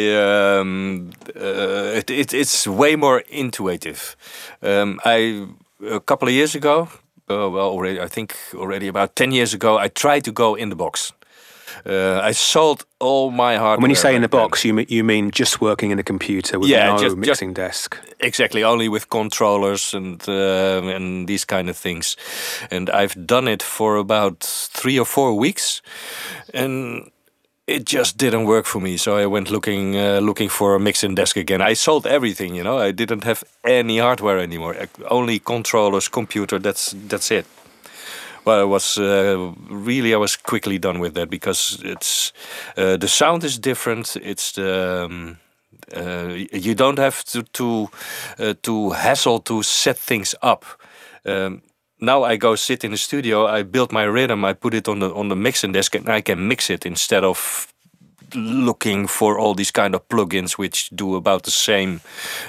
[0.59, 4.17] um uh, it, it it's way more intuitive.
[4.63, 5.47] Um, I
[5.87, 6.89] a couple of years ago,
[7.31, 10.69] uh, well already I think already about ten years ago, I tried to go in
[10.71, 11.13] the box.
[11.87, 13.83] Uh, I sold all my hardware.
[13.83, 16.59] when you say in the box, you mean, you mean just working in a computer
[16.59, 17.97] with Yeah, no just- just- mixing desk.
[18.21, 22.17] exactly only with controllers and um and these kind of things
[22.71, 24.41] and i've done it for about
[24.81, 25.83] three or four weeks
[26.55, 27.11] and
[27.69, 31.15] it just didn't work for me so i went looking uh, looking for a mixing
[31.15, 34.75] desk again i sold everything you know i didn't have any hardware anymore
[35.11, 37.47] only controllers computer that's that's it
[38.45, 42.33] well, I was uh, really I was quickly done with that because it's
[42.79, 44.17] uh, the sound is different.
[44.17, 45.37] It's the um,
[45.95, 47.91] uh, you don't have to to
[48.39, 50.65] uh, to hassle to set things up.
[51.27, 51.61] Um,
[52.01, 53.47] now I go sit in the studio.
[53.47, 54.45] I build my rhythm.
[54.45, 57.25] I put it on the on the mixing desk, and I can mix it instead
[57.25, 57.73] of
[58.35, 62.01] looking for all these kind of plugins which do about the same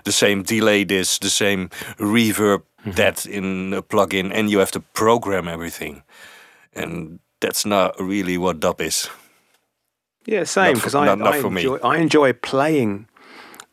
[0.03, 2.95] the same delay this the same reverb mhm.
[2.95, 6.03] that in a plugin, and you have to program everything,
[6.73, 9.09] and that's not really what dub is.
[10.25, 10.75] Yeah, same.
[10.75, 11.61] Because I, not, not I, for me.
[11.61, 13.07] enjoy, I enjoy playing.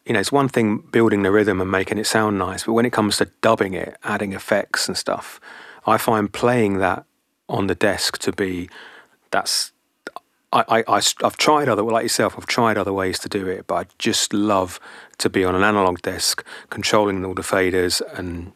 [0.06, 2.86] You know, it's one thing building the rhythm and making it sound nice, but when
[2.86, 5.40] it comes to dubbing it, adding effects and stuff,
[5.86, 7.04] I find playing that
[7.48, 8.68] on the desk to be
[9.30, 9.72] that's.
[10.52, 13.66] I, I, I, have tried other, like yourself, I've tried other ways to do it,
[13.66, 14.78] but I just love
[15.18, 18.52] to be on an analog desk, controlling all the faders and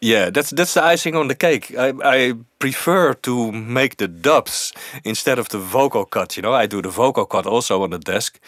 [0.00, 1.74] Yeah, that's that's the icing on the cake.
[1.76, 4.72] I, I prefer to make the dubs
[5.04, 6.36] instead of the vocal cut.
[6.36, 8.40] You know, I do the vocal cut also on the desk,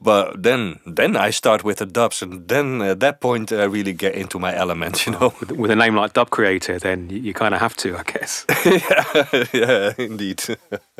[0.00, 3.92] but then then I start with the dubs, and then at that point I really
[3.92, 5.06] get into my element.
[5.06, 7.74] You know, with, with a name like Dub Creator, then you, you kind of have
[7.76, 8.44] to, I guess.
[8.64, 10.42] yeah, yeah, indeed.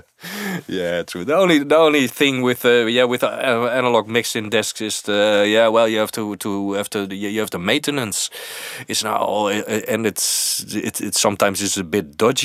[0.69, 1.25] yeah, true.
[1.25, 5.47] The only the only thing with uh, yeah with uh, analog mixing desks is the
[5.47, 8.31] yeah well you have to to have to you have the maintenance.
[8.89, 12.40] It's now all and it's it, it sometimes is a bit dodgy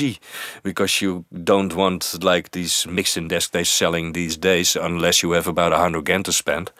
[0.62, 5.48] because you don't want like these mixing desks they're selling these days unless you have
[5.48, 6.70] about a hundred grand to spend.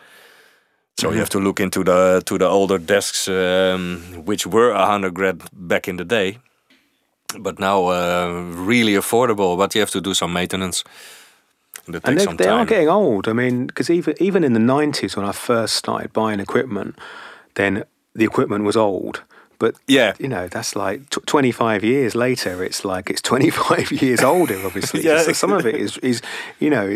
[0.99, 4.87] So you have to look into the to the older desks, um, which were a
[4.87, 6.39] hundred grand back in the day,
[7.39, 9.57] but now uh, really affordable.
[9.59, 10.85] But you have to do some maintenance.
[11.87, 13.29] And, and they, they are getting old.
[13.29, 16.99] I mean, because even even in the nineties when I first started buying equipment,
[17.55, 19.23] then the equipment was old.
[19.59, 20.13] But Yeah.
[20.19, 22.63] you know that's like t- twenty five years later.
[22.65, 24.59] It's like it's twenty five years older.
[24.67, 25.23] Obviously, Yeah.
[25.23, 26.21] so some of it is is
[26.61, 26.87] you know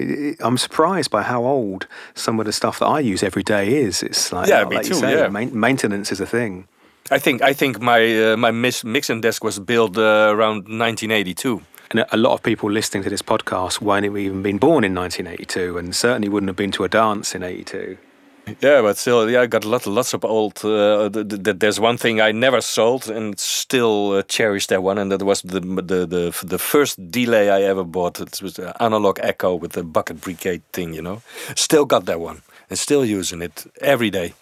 [0.40, 4.02] I'm surprised by how old some of the stuff that I use every day is.
[4.02, 5.28] It's like Yeah, me like you too, say, yeah.
[5.28, 6.66] main- maintenance is a thing.
[7.11, 11.61] I think I think my uh, my mix, mixing desk was built uh, around 1982.
[11.92, 14.84] And a- a lot of people listening to this podcast won't have even been born
[14.84, 17.96] in 1982, and certainly wouldn't have been to a dance in 82.
[18.61, 20.64] Yeah, but still, yeah, I got lot, lots of old.
[20.64, 24.98] Uh, th- th- there's one thing I never sold and still uh, cherish that one,
[24.98, 28.20] and that was the the the the first delay I ever bought.
[28.20, 31.22] It was an analog echo with the bucket brigade thing, you know.
[31.55, 34.34] Still got that one and still using it every day.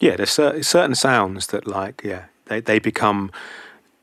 [0.00, 3.30] Yeah, there's cer- certain sounds that, like, yeah, they, they become,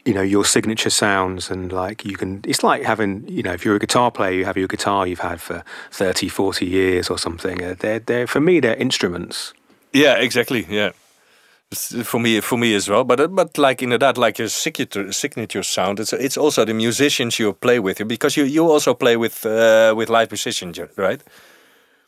[0.06, 1.50] you know, your signature sounds.
[1.52, 4.46] And, like, you can, it's like having, you know, if you're a guitar player, you
[4.46, 7.64] have your guitar you've had for 30, 40 years or something.
[7.64, 9.54] Uh, They're, they're, for me, they're instruments.
[9.94, 10.66] Yeah, exactly.
[10.70, 10.92] Yeah.
[12.04, 15.64] For me, for me as well, but uh, but like inderdaad, like your signature signature
[15.64, 16.00] sound.
[16.00, 19.96] It's it's also the musicians you play with because you you also play with uh,
[19.98, 21.24] with live musicians, right?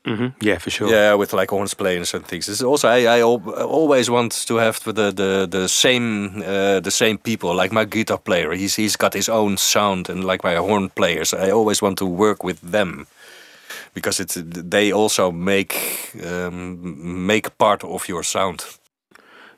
[0.06, 0.90] Hmm Yeah, for sure.
[0.90, 2.48] Yeah, with like horns players and things.
[2.50, 7.18] It's also I, I always want to have the the the same uh, the same
[7.18, 7.56] people.
[7.62, 11.34] Like my guitar player, he's he's got his own sound, and like my horn players,
[11.34, 13.08] I always want to work with them
[13.94, 14.38] because it's
[14.72, 15.76] they also make
[16.24, 18.64] um, make part of your sound.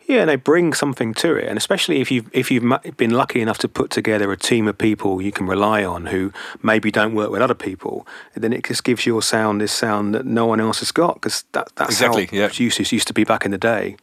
[0.07, 2.63] Yeah, and they bring something to it, and especially if you've if you've
[2.95, 6.31] been lucky enough to put together a team of people you can rely on who
[6.63, 10.25] maybe don't work with other people, then it just gives your sound this sound that
[10.25, 12.47] no one else has got because that, that's Exactly, how yeah.
[12.47, 13.97] producers used to be back in the day.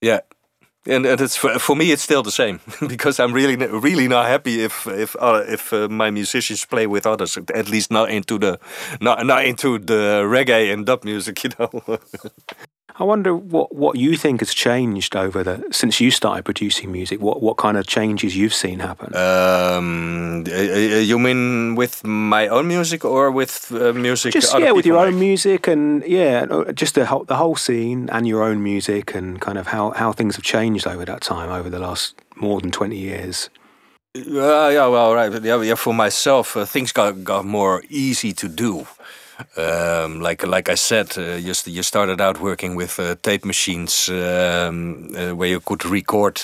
[0.00, 0.20] Yeah.
[0.86, 4.26] And, and it's for, for me it's still the same because I'm really really not
[4.26, 8.38] happy if if uh, if uh, my musicians play with others at least not into
[8.38, 8.58] the
[8.98, 11.98] not not into the reggae and dub music you know
[13.00, 17.18] I wonder what, what you think has changed over the since you started producing music.
[17.22, 19.16] What what kind of changes you've seen happen?
[19.16, 24.34] Um, uh, uh, you mean with my own music or with uh, music?
[24.34, 26.44] just yeah, with your own music and yeah,
[26.74, 30.12] just the whole the whole scene and your own music and kind of how how
[30.12, 33.48] things have changed over that time over the last more than twenty years.
[34.14, 35.42] Uh, yeah, well, right.
[35.42, 38.86] Yeah, yeah for myself, uh, things got got more easy to do.
[39.56, 43.44] Um, like like I said, uh, you, st- you started out working with uh, tape
[43.44, 46.42] machines um, uh, where you could record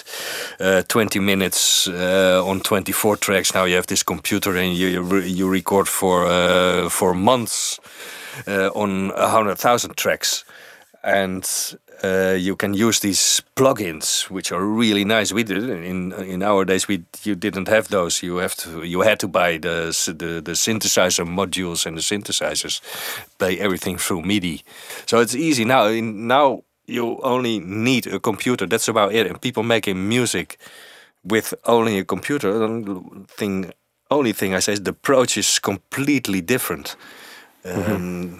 [0.60, 3.54] uh, 20 minutes uh, on 24 tracks.
[3.54, 7.80] Now you have this computer and you you, re- you record for uh, for months
[8.46, 10.44] on a hundred thousand tracks,
[11.02, 11.44] and
[12.04, 15.32] uh, you can use these plugins, which are really nice.
[15.32, 16.88] We did in in our days.
[16.88, 18.22] We you didn't have those.
[18.22, 22.80] You have to you had to buy the the, the synthesizer modules and the synthesizers,
[23.38, 24.62] play everything through MIDI.
[25.06, 25.86] So it's easy now.
[25.86, 28.66] In, now you only need a computer.
[28.66, 29.26] That's about it.
[29.26, 30.58] And people making music
[31.24, 32.52] with only a computer.
[32.52, 33.02] The
[33.36, 33.72] thing
[34.10, 36.96] only thing I say is the approach is completely different.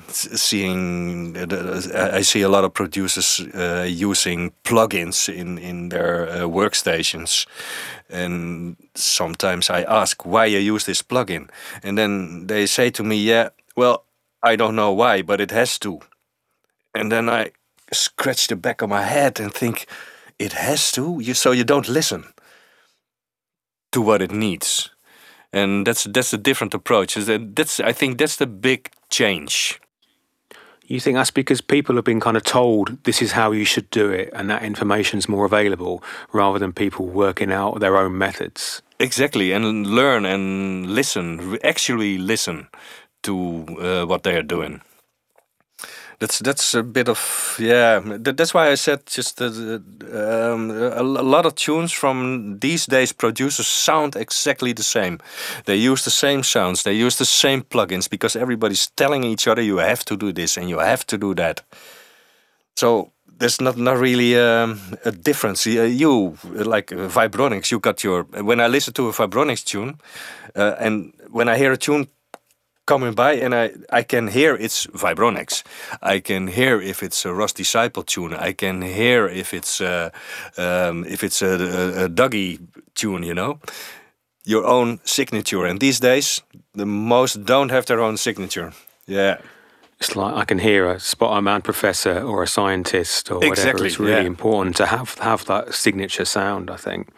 [0.09, 6.29] S- Seeing, the- I see a lot of producers uh, using plugins in in their
[6.29, 7.47] uh, workstations,
[8.11, 11.49] and sometimes I ask why you use this plugin,
[11.83, 14.05] and then they say to me, "Yeah, well,
[14.53, 16.01] I don't know why, but it has to."
[16.95, 17.51] And then I
[17.93, 19.87] scratch the back of my head and think,
[20.39, 22.25] "It has to," you so you don't listen.
[23.93, 24.91] to what it needs,
[25.53, 27.15] and that's that's a different approach.
[27.15, 29.81] That's I think that's the big change.
[30.87, 33.91] You think that's because people have been kind of told this is how you should
[33.91, 36.03] do it, and that information's more available
[36.33, 38.83] rather than people working out their own methods.
[39.01, 42.69] Exactly, and learn and listen, actually listen
[43.25, 44.81] to uh, what they are doing.
[46.19, 48.01] That's that's a bit of yeah.
[48.01, 49.53] That, that's why I said just that
[50.15, 55.19] um, a, a lot of tunes from these days producers sound exactly the same.
[55.65, 56.83] They use the same sounds.
[56.83, 60.57] They use the same plugins because everybody's telling each other you have to do this
[60.57, 61.63] and you have to do that.
[62.77, 65.67] So there's not not really um, a difference.
[65.67, 67.71] Uh, you like uh, Vibronics.
[67.71, 69.99] You got your when I listen to a Vibronics tune,
[70.55, 72.09] uh, and when I hear a tune
[72.87, 75.63] coming by and I, I can hear it's Vibronics.
[76.01, 78.35] I can hear if it's a Russ Disciple tune.
[78.35, 80.11] I can hear if it's uh,
[80.57, 82.59] um, if it's a, a, a Dougie
[82.95, 83.59] tune, you know.
[84.45, 85.67] Your own signature.
[85.67, 86.41] And these days,
[86.73, 88.73] the most don't have their own signature.
[89.07, 89.39] Yeah.
[89.99, 93.53] It's like I can hear a spot man professor or a scientist or whatever.
[93.53, 94.27] Exactly, It's really yeah.
[94.27, 97.09] important to have have that signature sound, I think.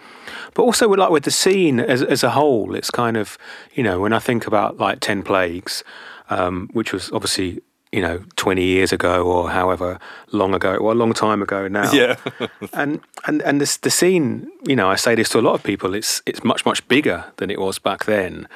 [0.54, 3.36] But also with like with the scene as as a whole, it's kind of
[3.74, 5.82] you know when I think about like Ten Plagues,
[6.30, 7.60] um, which was obviously
[7.90, 9.98] you know twenty years ago or however
[10.30, 11.90] long ago, well a long time ago now.
[11.92, 12.14] Yeah.
[12.72, 15.64] and and and this the scene, you know, I say this to a lot of
[15.64, 15.94] people.
[15.94, 18.46] It's it's much much bigger than it was back then,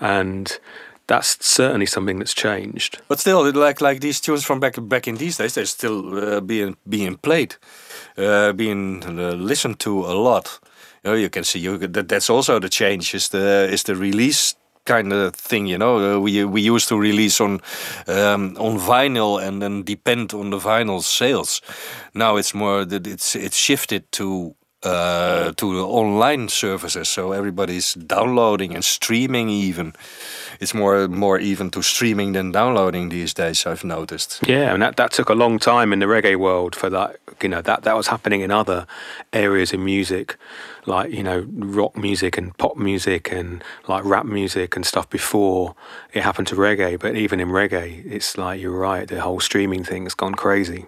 [0.00, 0.58] and
[1.08, 3.00] that's certainly something that's changed.
[3.08, 6.40] But still, like like these tunes from back back in these days, they're still uh,
[6.40, 7.56] being being played,
[8.16, 10.60] uh, being uh, listened to a lot.
[11.02, 13.14] You know, you can see you that that's also the change.
[13.14, 14.54] Is the is the release
[14.84, 15.66] kind of thing?
[15.66, 17.60] You know, uh, we we used to release on
[18.06, 21.62] um, on vinyl and then depend on the vinyl sales.
[22.14, 24.54] Now it's more that it's it's shifted to
[24.88, 27.08] uh, to the online services.
[27.08, 29.48] So everybody's downloading and streaming.
[29.48, 29.92] Even
[30.60, 33.66] it's more more even to streaming than downloading these days.
[33.66, 34.40] I've noticed.
[34.46, 37.16] Yeah, and that, that took a long time in the reggae world for that.
[37.42, 38.86] You know that that was happening in other
[39.32, 40.36] areas in music,
[40.86, 45.74] like you know rock music and pop music and like rap music and stuff before
[46.12, 46.98] it happened to reggae.
[46.98, 49.06] But even in reggae, it's like you're right.
[49.06, 50.86] The whole streaming thing has gone crazy.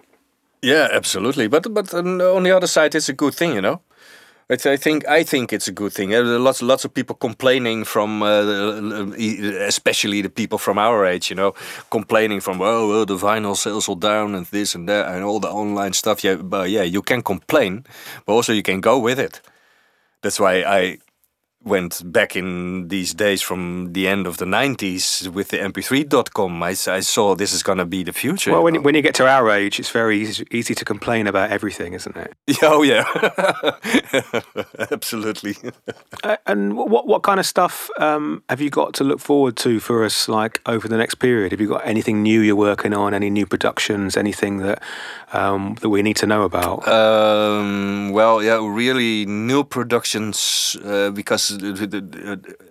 [0.61, 1.47] Yeah, absolutely.
[1.47, 3.81] But but on on the other side, it's a good thing, you know.
[4.51, 6.09] I think I think it's a good thing.
[6.09, 9.15] There are lots lots of people complaining from, uh,
[9.65, 11.53] especially the people from our age, you know,
[11.89, 15.39] complaining from oh well, the vinyl sales are down and this and that and all
[15.39, 16.21] the online stuff.
[16.23, 17.85] Yeah, but yeah, you can complain,
[18.25, 19.41] but also you can go with it.
[20.21, 20.97] That's why I
[21.63, 26.73] went back in these days from the end of the 90s with the mp3.com I
[26.73, 29.27] saw this is going to be the future Well, when, you when you get to
[29.27, 32.33] our age, it's very easy, easy to complain about everything, isn't it?
[32.63, 33.05] oh yeah
[34.91, 35.55] absolutely
[36.23, 39.79] Uh, and what what kind of stuff um, have you got to look forward to
[39.79, 41.51] for us, like over the next period?
[41.51, 43.13] Have you got anything new you're working on?
[43.15, 44.15] Any new productions?
[44.15, 44.83] Anything that
[45.33, 46.87] um, that we need to know about?
[46.87, 51.50] Um, well, yeah, really new productions uh, because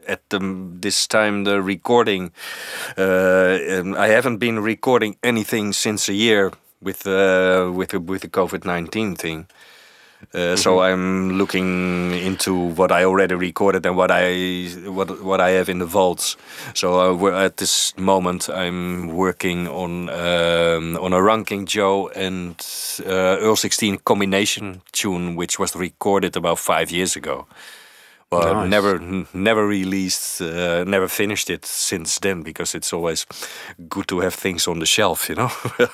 [0.06, 0.40] at the,
[0.80, 2.32] this time the recording,
[2.96, 3.58] uh,
[3.96, 6.52] I haven't been recording anything since a year
[6.82, 9.46] with uh, with the, with the COVID nineteen thing.
[10.34, 15.56] Uh, So I'm looking into what I already recorded and what I what what I
[15.56, 16.36] have in the vaults.
[16.74, 22.54] So uh, we're at this moment, I'm working on um, on a Ranking Joe and
[23.06, 27.46] uh, Earl Sixteen combination tune, which was recorded about five years ago.
[28.32, 28.70] Well, Nice.
[28.70, 29.00] never
[29.34, 33.26] never released, uh, never finished it since then because it's always
[33.88, 35.50] good to have things on the shelf, you know.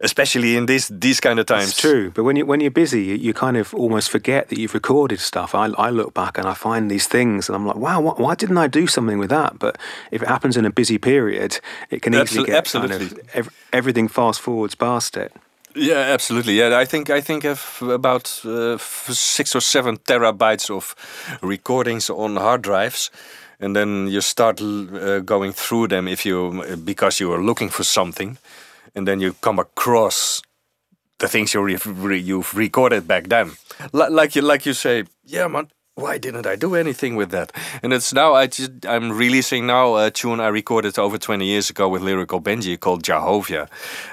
[0.00, 1.70] Especially in these these kind of times.
[1.70, 4.56] It's true, but when you when you're busy, you, you kind of almost forget that
[4.58, 5.54] you've recorded stuff.
[5.54, 8.34] I, I look back and I find these things, and I'm like, wow, why, why
[8.36, 9.58] didn't I do something with that?
[9.58, 9.76] But
[10.12, 11.58] if it happens in a busy period,
[11.90, 15.32] it can easily Absol- get kind of ev- everything fast forwards past it.
[15.74, 16.54] Yeah, absolutely.
[16.58, 20.94] Yeah, I think I think I've about uh, six or seven terabytes of
[21.42, 23.10] recordings on hard drives,
[23.60, 27.70] and then you start l- uh, going through them if you because you are looking
[27.70, 28.38] for something,
[28.94, 30.42] and then you come across
[31.18, 33.52] the things you re- re- you've recorded back then.
[33.92, 35.68] Li- like you like you say, yeah, man.
[35.98, 37.50] Why didn't I do anything with that?
[37.82, 41.70] And it's now I just I'm releasing now a tune I recorded over 20 years
[41.70, 43.68] ago with Lyrical Benji called Jehovah,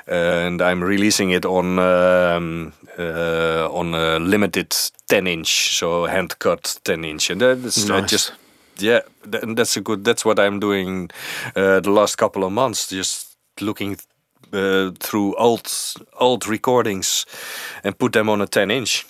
[0.08, 4.76] and I'm releasing it on um, uh, on a limited
[5.10, 8.10] 10 inch, so hand cut 10 inch, and that's I Nice.
[8.10, 8.32] just
[8.80, 10.04] yeah, th- that's a good.
[10.04, 11.12] That's what I'm doing
[11.56, 13.98] uh, the last couple of months, just looking
[14.52, 15.72] uh, through old
[16.20, 17.26] old recordings
[17.84, 19.06] and put them on a 10 inch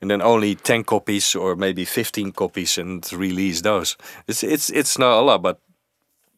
[0.00, 3.96] and then only 10 copies or maybe 15 copies and release those.
[4.26, 5.60] It's it's it's not a lot, but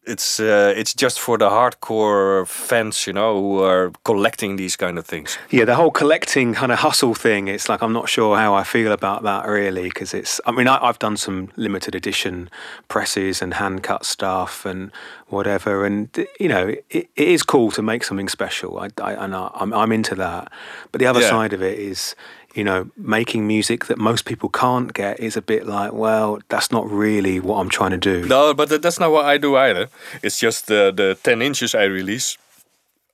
[0.07, 4.99] it's uh, it's just for the hardcore fans, you know, who are collecting these kind
[4.99, 5.39] of things.
[5.51, 7.49] Yeah, the whole collecting kind of hustle thing.
[7.49, 10.41] It's like I'm not sure how I feel about that really, because it's.
[10.47, 12.49] I mean, I, have done some limited edition
[12.89, 14.91] presses and hand cut stuff and
[15.29, 16.09] whatever, and
[16.39, 18.81] you know, it, it is cool to make something special.
[18.81, 20.51] I, I and I, I'm I'm into that.
[20.93, 21.31] But the other yeah.
[21.31, 22.15] side of it is
[22.55, 26.71] you know, making music that most people can't get is a bit like, well, that's
[26.71, 28.27] not really what I'm trying to do.
[28.27, 29.89] No, but that's not what I do either.
[30.23, 32.37] It's just the, the 10 inches I release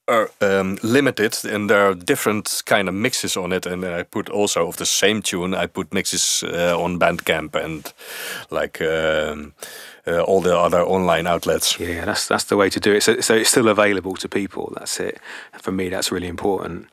[0.09, 4.28] are um, limited and there are different kind of mixes on it and I put
[4.28, 7.93] also of the same tune I put mixes uh, on Bandcamp and
[8.51, 9.53] like um,
[10.07, 11.80] uh, all the other online outlets.
[11.80, 13.03] Yeah, that's that's the way to do it.
[13.03, 14.72] So, so it's still available to people.
[14.76, 15.18] That's it.
[15.61, 16.87] For me, that's really important.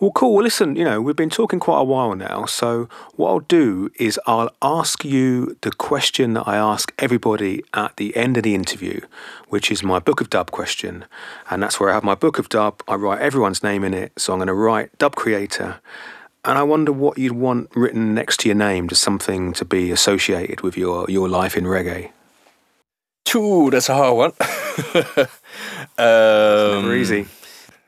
[0.00, 0.32] Well, cool.
[0.32, 2.46] Well, listen, you know, we've been talking quite a while now.
[2.46, 7.98] So, what I'll do is I'll ask you the question that I ask everybody at
[7.98, 9.02] the end of the interview,
[9.50, 11.04] which is my Book of Dub question.
[11.50, 12.82] And that's where I have my Book of Dub.
[12.88, 14.12] I write everyone's name in it.
[14.18, 15.80] So, I'm going to write Dub Creator.
[16.46, 19.90] And I wonder what you'd want written next to your name, just something to be
[19.90, 22.10] associated with your, your life in reggae.
[23.36, 24.32] Ooh, that's a hard one.
[25.98, 27.26] um, never easy.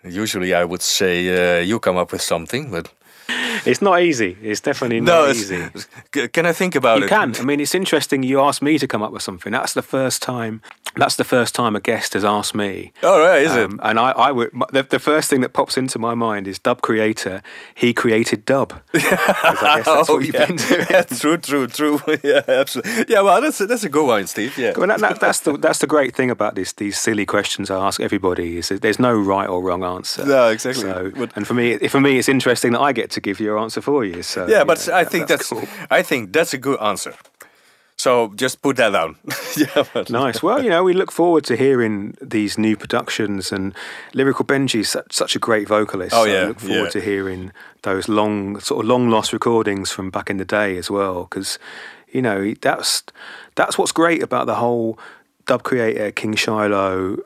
[0.04, 2.88] Usually, I would say uh, you come up with something, but
[3.28, 4.36] it's not easy.
[4.42, 5.68] It's definitely not no, easy.
[6.32, 7.06] Can I think about you it?
[7.06, 7.36] You can.
[7.36, 8.22] I mean, it's interesting.
[8.22, 9.52] You asked me to come up with something.
[9.52, 10.62] That's the first time.
[10.96, 12.92] That's the first time a guest has asked me.
[13.02, 13.80] Oh right, is um, it?
[13.82, 14.50] And I, I would.
[14.72, 17.42] The, the, first thing that pops into my mind is Dub Creator.
[17.74, 18.74] He created Dub.
[18.94, 20.50] I that's oh, yeah.
[20.90, 22.00] Yeah, true, true, true.
[22.22, 23.06] yeah, absolutely.
[23.08, 24.58] Yeah, well, that's a, that's a good one, Steve.
[24.58, 24.74] Yeah.
[24.76, 26.72] Well, that, that, that's the that's the great thing about this.
[26.74, 30.26] These silly questions I ask everybody is there's no right or wrong answer.
[30.26, 30.82] No, exactly.
[30.82, 33.58] So, and for me, for me, it's interesting that I get to give you your
[33.58, 34.22] answer for you.
[34.22, 35.86] So yeah, but know, I think that's, that's cool.
[35.90, 37.14] I think that's a good answer.
[37.96, 39.16] So just put that down.
[39.56, 40.42] yeah, nice.
[40.42, 43.74] Well, you know, we look forward to hearing these new productions, and
[44.12, 46.14] Lyrical Benji's such, such a great vocalist.
[46.14, 46.90] Oh yeah, I look forward yeah.
[46.90, 47.52] to hearing
[47.82, 51.58] those long, sort of long lost recordings from back in the day as well, because
[52.10, 53.04] you know that's
[53.54, 54.98] that's what's great about the whole
[55.46, 57.18] dub creator King Shiloh,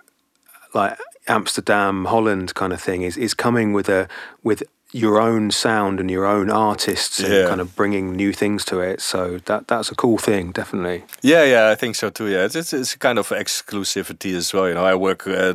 [0.75, 4.09] like Amsterdam, Holland kind of thing is is coming with a
[4.43, 4.63] with
[4.97, 7.49] your own sound and your own artists and yeah.
[7.49, 9.01] kind of bringing new things to it.
[9.01, 11.05] So that that's a cool thing, definitely.
[11.23, 12.29] Yeah, yeah, I think so too.
[12.29, 14.69] Yeah, it's it's, it's kind of exclusivity as well.
[14.69, 15.55] You know, I work uh,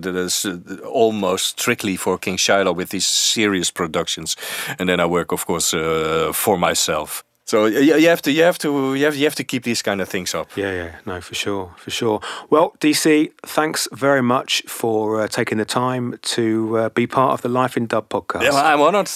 [0.85, 4.35] almost strictly for King Shiloh with these serious productions,
[4.77, 7.23] and then I work, of course, uh, for myself.
[7.51, 9.99] So you have to you have to you have you have to keep these kind
[9.99, 10.55] of things up.
[10.55, 12.21] Yeah, yeah, no, for sure, for sure.
[12.49, 17.41] Well, DC, thanks very much for uh, taking the time to uh, be part of
[17.41, 18.43] the Life in Dub podcast.
[18.43, 19.09] Yeah, I'm honoured.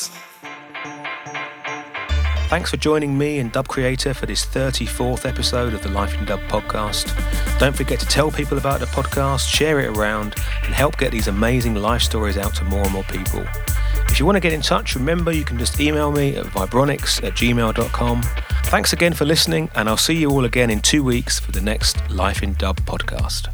[2.49, 6.25] Thanks for joining me and Dub Creator for this 34th episode of the Life in
[6.25, 7.07] Dub podcast.
[7.57, 11.29] Don't forget to tell people about the podcast, share it around, and help get these
[11.29, 13.45] amazing life stories out to more and more people.
[14.15, 17.21] If you want to get in touch, remember you can just email me at vibronics
[17.21, 18.23] at gmail.com.
[18.63, 21.59] Thanks again for listening, and I'll see you all again in two weeks for the
[21.59, 23.49] next Life in Dub podcast.